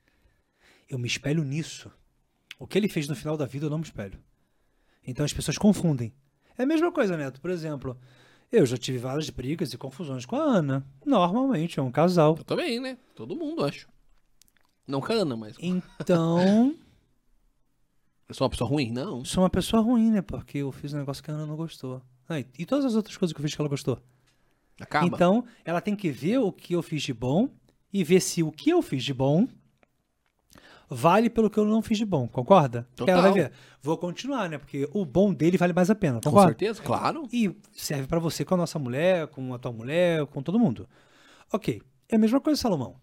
[0.89, 1.91] Eu me espelho nisso.
[2.59, 4.19] O que ele fez no final da vida, eu não me espelho.
[5.05, 6.13] Então as pessoas confundem.
[6.57, 7.39] É a mesma coisa, Neto.
[7.39, 7.97] Por exemplo,
[8.51, 10.85] eu já tive várias brigas e confusões com a Ana.
[11.05, 12.35] Normalmente, é um casal.
[12.38, 12.97] Eu também, né?
[13.15, 13.88] Todo mundo, acho.
[14.88, 15.55] Não com a Ana, mas.
[15.59, 16.75] Então.
[18.27, 18.91] Eu sou uma pessoa ruim?
[18.91, 19.23] Não.
[19.23, 20.21] Sou uma pessoa ruim, né?
[20.21, 22.01] Porque eu fiz um negócio que a Ana não gostou.
[22.27, 24.01] Ah, e todas as outras coisas que eu fiz que ela gostou.
[24.81, 25.05] Acaba.
[25.05, 27.49] Então, ela tem que ver o que eu fiz de bom
[27.91, 29.47] e ver se o que eu fiz de bom
[30.89, 32.88] vale pelo que eu não fiz de bom, concorda?
[32.95, 33.13] Total.
[33.17, 33.51] Ela vai ver.
[33.81, 34.57] Vou continuar, né?
[34.57, 36.49] Porque o bom dele vale mais a pena, Com concorda?
[36.49, 37.27] certeza, claro.
[37.31, 40.88] E serve pra você com a nossa mulher, com a tua mulher, com todo mundo.
[41.51, 41.81] Ok.
[42.09, 42.95] É a mesma coisa, Salomão.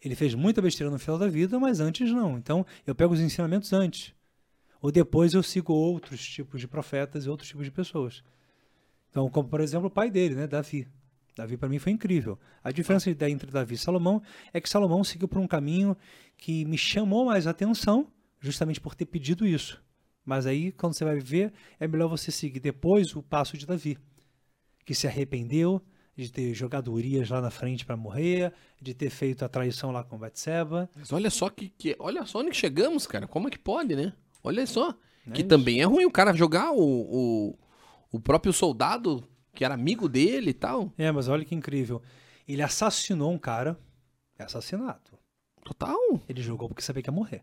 [0.00, 2.36] Ele fez muita besteira no final da vida, mas antes não.
[2.38, 4.14] Então, eu pego os ensinamentos antes.
[4.80, 8.22] Ou depois eu sigo outros tipos de profetas e outros tipos de pessoas.
[9.10, 10.86] Então, como por exemplo o pai dele, né, Davi.
[11.36, 12.38] Davi para mim foi incrível.
[12.64, 14.22] A diferença entre Davi e Salomão
[14.54, 15.94] é que Salomão seguiu por um caminho
[16.38, 18.08] que me chamou mais atenção,
[18.40, 19.82] justamente por ter pedido isso.
[20.24, 23.98] Mas aí, quando você vai ver, é melhor você seguir depois o passo de Davi,
[24.84, 25.80] que se arrependeu
[26.16, 28.50] de ter jogado Urias lá na frente para morrer,
[28.80, 30.88] de ter feito a traição lá com Batseba.
[30.96, 33.28] Mas olha só que, que olha só onde chegamos, cara.
[33.28, 34.14] Como é que pode, né?
[34.42, 34.96] Olha só.
[35.26, 35.48] É que isso.
[35.48, 37.58] também é ruim o cara jogar o, o,
[38.10, 39.22] o próprio soldado,
[39.56, 40.92] que era amigo dele e tal.
[40.96, 42.02] É, mas olha que incrível.
[42.46, 43.78] Ele assassinou um cara.
[44.38, 45.18] É assassinato.
[45.64, 45.98] Total.
[46.28, 47.42] Ele jogou porque sabia que ia morrer.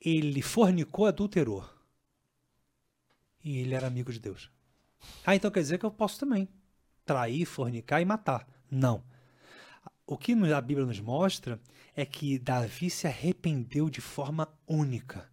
[0.00, 1.64] Ele fornicou, adulterou.
[3.44, 4.50] E ele era amigo de Deus.
[5.24, 6.48] Ah, então quer dizer que eu posso também
[7.04, 8.48] trair, fornicar e matar.
[8.70, 9.04] Não.
[10.06, 11.60] O que a Bíblia nos mostra
[11.94, 15.30] é que Davi se arrependeu de forma única.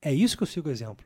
[0.00, 1.04] É isso que eu sigo o exemplo.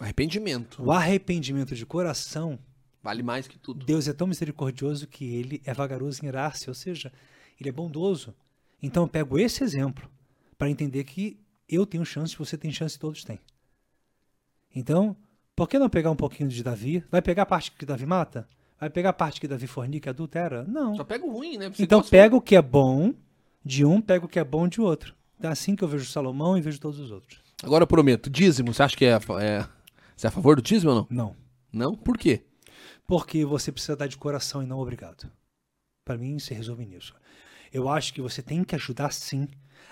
[0.00, 0.82] Arrependimento.
[0.82, 2.58] O arrependimento de coração,
[3.02, 3.84] Vale mais que tudo.
[3.86, 7.12] Deus é tão misericordioso que ele é vagaroso em irar-se, ou seja,
[7.60, 8.34] ele é bondoso.
[8.82, 10.08] Então eu pego esse exemplo
[10.56, 11.38] para entender que
[11.68, 13.38] eu tenho chance, você tem chance, todos têm.
[14.74, 15.16] Então,
[15.54, 17.04] por que não pegar um pouquinho de Davi?
[17.10, 18.46] Vai pegar a parte que Davi mata?
[18.80, 20.64] Vai pegar a parte que Davi fornica adultera?
[20.64, 20.94] Não.
[20.94, 21.68] Só pega o ruim, né?
[21.68, 23.12] Você Então pega o que é bom
[23.64, 25.14] de um, pega o que é bom de outro.
[25.40, 27.40] É assim que eu vejo Salomão e vejo todos os outros.
[27.62, 29.10] Agora eu prometo, dízimo, você acha que é,
[29.40, 29.66] é-
[30.16, 31.06] Você é a favor do dízimo ou não?
[31.10, 31.36] Não.
[31.72, 31.94] Não?
[31.96, 32.44] Por quê?
[33.08, 35.32] Porque você precisa dar de coração e não obrigado.
[36.04, 37.14] Para mim, se resume nisso.
[37.72, 39.48] Eu acho que você tem que ajudar, sim,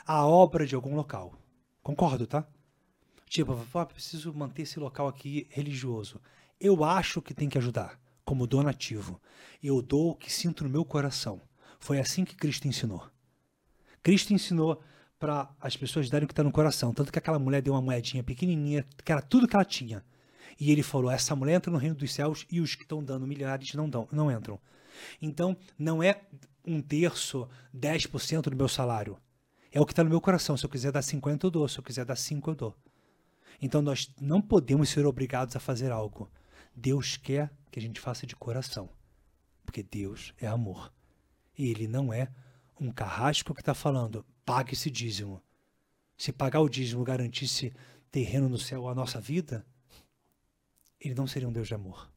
[0.07, 1.33] a obra de algum local.
[1.83, 2.47] Concordo, tá?
[3.25, 6.21] Tipo, "Pô, preciso manter esse local aqui religioso.
[6.61, 9.19] Eu acho que tem que ajudar, como donativo.
[9.63, 11.41] Eu dou o que sinto no meu coração.
[11.81, 13.09] Foi assim que Cristo ensinou.
[14.03, 14.83] Cristo ensinou
[15.19, 16.93] para as pessoas darem o que está no coração.
[16.93, 20.05] Tanto que aquela mulher deu uma moedinha pequenininha, que era tudo que ela tinha.
[20.59, 23.27] E ele falou: essa mulher entra no reino dos céus e os que estão dando
[23.27, 24.59] milhares não, dão, não entram.
[25.21, 26.23] Então, não é
[26.65, 29.19] um terço, 10% do meu salário.
[29.71, 30.57] É o que está no meu coração.
[30.57, 31.69] Se eu quiser dar 50, eu dou.
[31.69, 32.77] Se eu quiser dar 5, eu dou.
[33.61, 36.31] Então nós não podemos ser obrigados a fazer algo.
[36.75, 38.89] Deus quer que a gente faça de coração.
[39.65, 40.93] Porque Deus é amor.
[41.57, 42.29] E Ele não é
[42.81, 45.43] um carrasco que está falando, pague esse dízimo.
[46.17, 47.73] Se pagar o dízimo garantisse
[48.11, 49.67] terreno no céu a nossa vida,
[51.01, 52.11] Ele não seria um Deus de amor.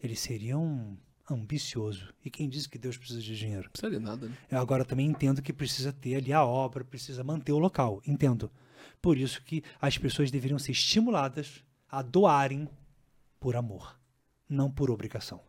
[0.00, 0.96] Ele seria um
[1.28, 2.12] ambicioso.
[2.24, 3.64] E quem diz que Deus precisa de dinheiro?
[3.64, 4.36] Não precisa de nada, né?
[4.50, 8.00] Eu agora também entendo que precisa ter ali a obra, precisa manter o local.
[8.06, 8.50] Entendo.
[9.02, 12.68] Por isso que as pessoas deveriam ser estimuladas a doarem
[13.40, 13.98] por amor,
[14.48, 15.40] não por obrigação.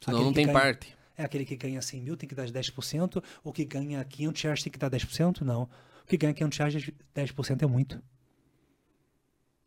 [0.00, 0.96] Senão Aquele não tem ganha- parte.
[1.16, 4.62] É aquele que ganha 100 mil tem que dar 10%, o que ganha 500 reais
[4.62, 5.40] tem que dar 10%?
[5.42, 5.62] Não.
[6.02, 6.74] O que ganha 500 reais,
[7.14, 8.02] 10% é muito.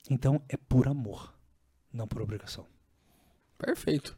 [0.10, 1.34] Então é por amor,
[1.93, 2.65] não por obrigação.
[3.57, 4.15] Perfeito.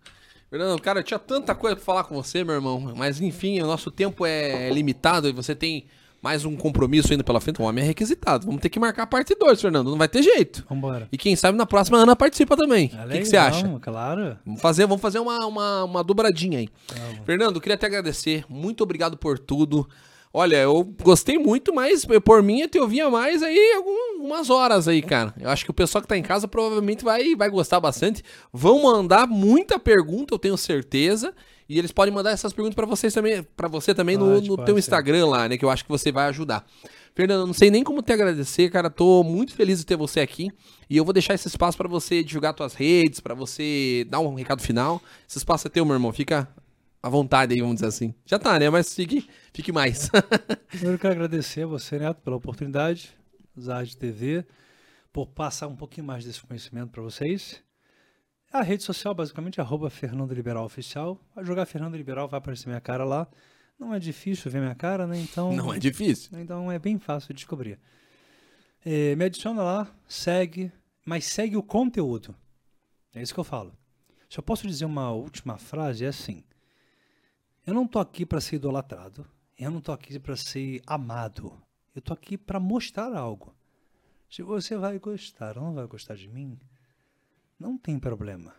[0.49, 2.93] Fernando, cara, eu tinha tanta coisa pra falar com você, meu irmão.
[2.95, 5.85] Mas enfim, o nosso tempo é limitado e você tem
[6.22, 7.61] mais um compromisso ainda pela frente.
[7.61, 8.45] O homem é requisitado.
[8.45, 9.89] Vamos ter que marcar a parte 2, Fernando.
[9.89, 10.65] Não vai ter jeito.
[10.69, 11.07] Vambora.
[11.11, 12.88] E quem sabe na próxima Ana participa também.
[12.88, 13.68] O que, que você acha?
[13.81, 14.38] Claro.
[14.45, 16.69] Vamos fazer, vamos fazer uma, uma, uma dobradinha aí.
[16.95, 17.26] Vamos.
[17.26, 18.45] Fernando, queria te agradecer.
[18.48, 19.89] Muito obrigado por tudo.
[20.34, 25.02] Olha, eu gostei muito, mas por mim eu te ouvia mais aí algumas horas aí,
[25.02, 25.34] cara.
[25.38, 28.24] Eu acho que o pessoal que tá em casa provavelmente vai, vai gostar bastante.
[28.53, 31.34] Vão mandar muita pergunta, eu tenho certeza.
[31.68, 34.56] E eles podem mandar essas perguntas pra vocês também, para você também no, Pode, no
[34.58, 34.78] pode teu.
[34.78, 36.66] Instagram lá, né, que eu acho que você vai ajudar.
[37.14, 38.90] Fernando, não sei nem como te agradecer, cara.
[38.90, 40.49] Tô muito feliz de ter você aqui
[40.90, 44.34] e eu vou deixar esse espaço pra você divulgar tuas redes, pra você dar um
[44.34, 45.02] recado final.
[45.28, 46.12] Esse espaço é teu, meu irmão.
[46.14, 46.48] Fica
[47.02, 48.14] à vontade aí, vamos dizer assim.
[48.26, 48.69] Já tá, né?
[48.69, 50.10] Mas fique, fique mais.
[50.69, 53.11] Primeiro eu quero agradecer a você, Neto, pela oportunidade,
[53.60, 54.45] Zad TV,
[55.11, 57.61] por passar um pouquinho mais desse conhecimento para vocês.
[58.52, 61.18] A rede social, basicamente, é arroba Fernando Liberal Oficial.
[61.34, 63.28] Vai jogar Fernando Liberal, vai aparecer minha cara lá.
[63.80, 65.18] Não é difícil ver minha cara, né?
[65.19, 66.38] Então, Não é difícil.
[66.40, 67.80] então é bem fácil de descobrir.
[68.86, 70.72] É, me adiciona lá, segue,
[71.06, 72.36] mas segue o conteúdo.
[73.15, 73.73] É isso que eu falo.
[74.30, 76.44] Se eu posso dizer uma última frase, é assim.
[77.64, 79.26] Eu não tô aqui para ser idolatrado.
[79.58, 81.62] Eu não tô aqui para ser amado.
[81.94, 83.56] Eu tô aqui para mostrar algo.
[84.28, 86.60] Se você vai gostar ou não vai gostar de mim,
[87.60, 88.56] não tem problema.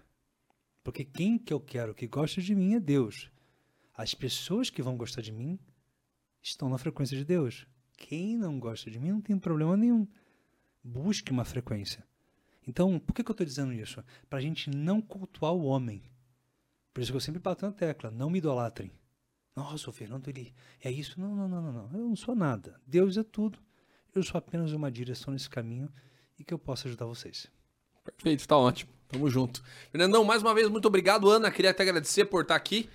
[0.84, 3.28] Porque quem que eu quero que goste de mim é Deus.
[3.92, 5.58] As pessoas que vão gostar de mim
[6.40, 7.66] estão na frequência de Deus.
[7.96, 10.06] Quem não gosta de mim não tem problema nenhum.
[10.82, 12.06] Busque uma frequência.
[12.66, 14.04] Então, por que, que eu estou dizendo isso?
[14.30, 16.02] Para a gente não cultuar o homem.
[16.92, 18.92] Por isso que eu sempre bato na tecla, não me idolatrem.
[19.56, 21.20] Nossa, o Fernando, ele é isso?
[21.20, 21.90] Não, não, não, não, não.
[21.92, 22.80] Eu não sou nada.
[22.86, 23.58] Deus é tudo.
[24.14, 25.88] Eu sou apenas uma direção nesse caminho
[26.38, 27.46] e que eu possa ajudar vocês.
[28.04, 28.90] Perfeito, tá ótimo.
[29.08, 29.62] Tamo junto.
[29.90, 31.50] Fernandão, mais uma vez, muito obrigado, Ana.
[31.50, 32.88] Queria te agradecer por estar aqui.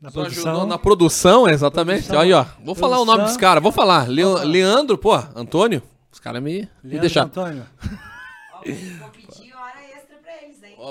[0.00, 2.04] Na Só ajudou na produção, exatamente.
[2.08, 2.20] Produção.
[2.20, 2.44] Aí, ó.
[2.62, 3.34] Vou falar o nome Produção.
[3.34, 4.08] dos caras, vou falar.
[4.08, 5.82] Leo- Leandro, pô, Antônio.
[6.12, 7.28] Os caras me, me deixaram.
[7.28, 7.66] Antônio.
[9.00, 9.52] Vou pedir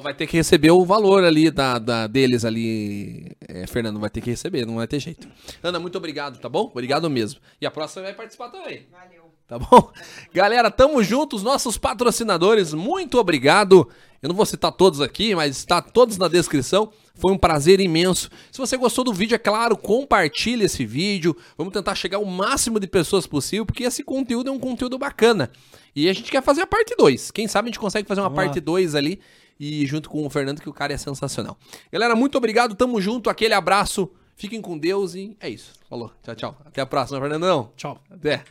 [0.02, 4.22] vai ter que receber o valor ali da, da- deles ali, é, Fernando, vai ter
[4.22, 5.28] que receber, não vai ter jeito.
[5.62, 6.64] Ana, muito obrigado, tá bom?
[6.72, 7.40] Obrigado mesmo.
[7.62, 8.88] E a próxima vai participar também.
[8.92, 9.26] Valeu.
[9.48, 9.92] Tá bom?
[10.34, 13.88] Galera, tamo junto, os nossos patrocinadores, muito obrigado.
[14.20, 16.92] Eu não vou citar todos aqui, mas está todos na descrição.
[17.14, 18.28] Foi um prazer imenso.
[18.52, 21.38] Se você gostou do vídeo, é claro, compartilhe esse vídeo.
[21.56, 25.52] Vamos tentar chegar ao máximo de pessoas possível, porque esse conteúdo é um conteúdo bacana.
[25.96, 27.30] E a gente quer fazer a parte 2.
[27.30, 29.20] Quem sabe a gente consegue fazer uma Vamos parte 2 ali
[29.60, 31.58] e junto com o Fernando, que o cara é sensacional.
[31.92, 35.74] Galera, muito obrigado, tamo junto, aquele abraço, fiquem com Deus e é isso.
[35.90, 36.58] Falou, tchau, tchau.
[36.66, 37.72] Até a próxima, Fernandão.
[37.76, 38.02] Tchau.
[38.10, 38.44] Até.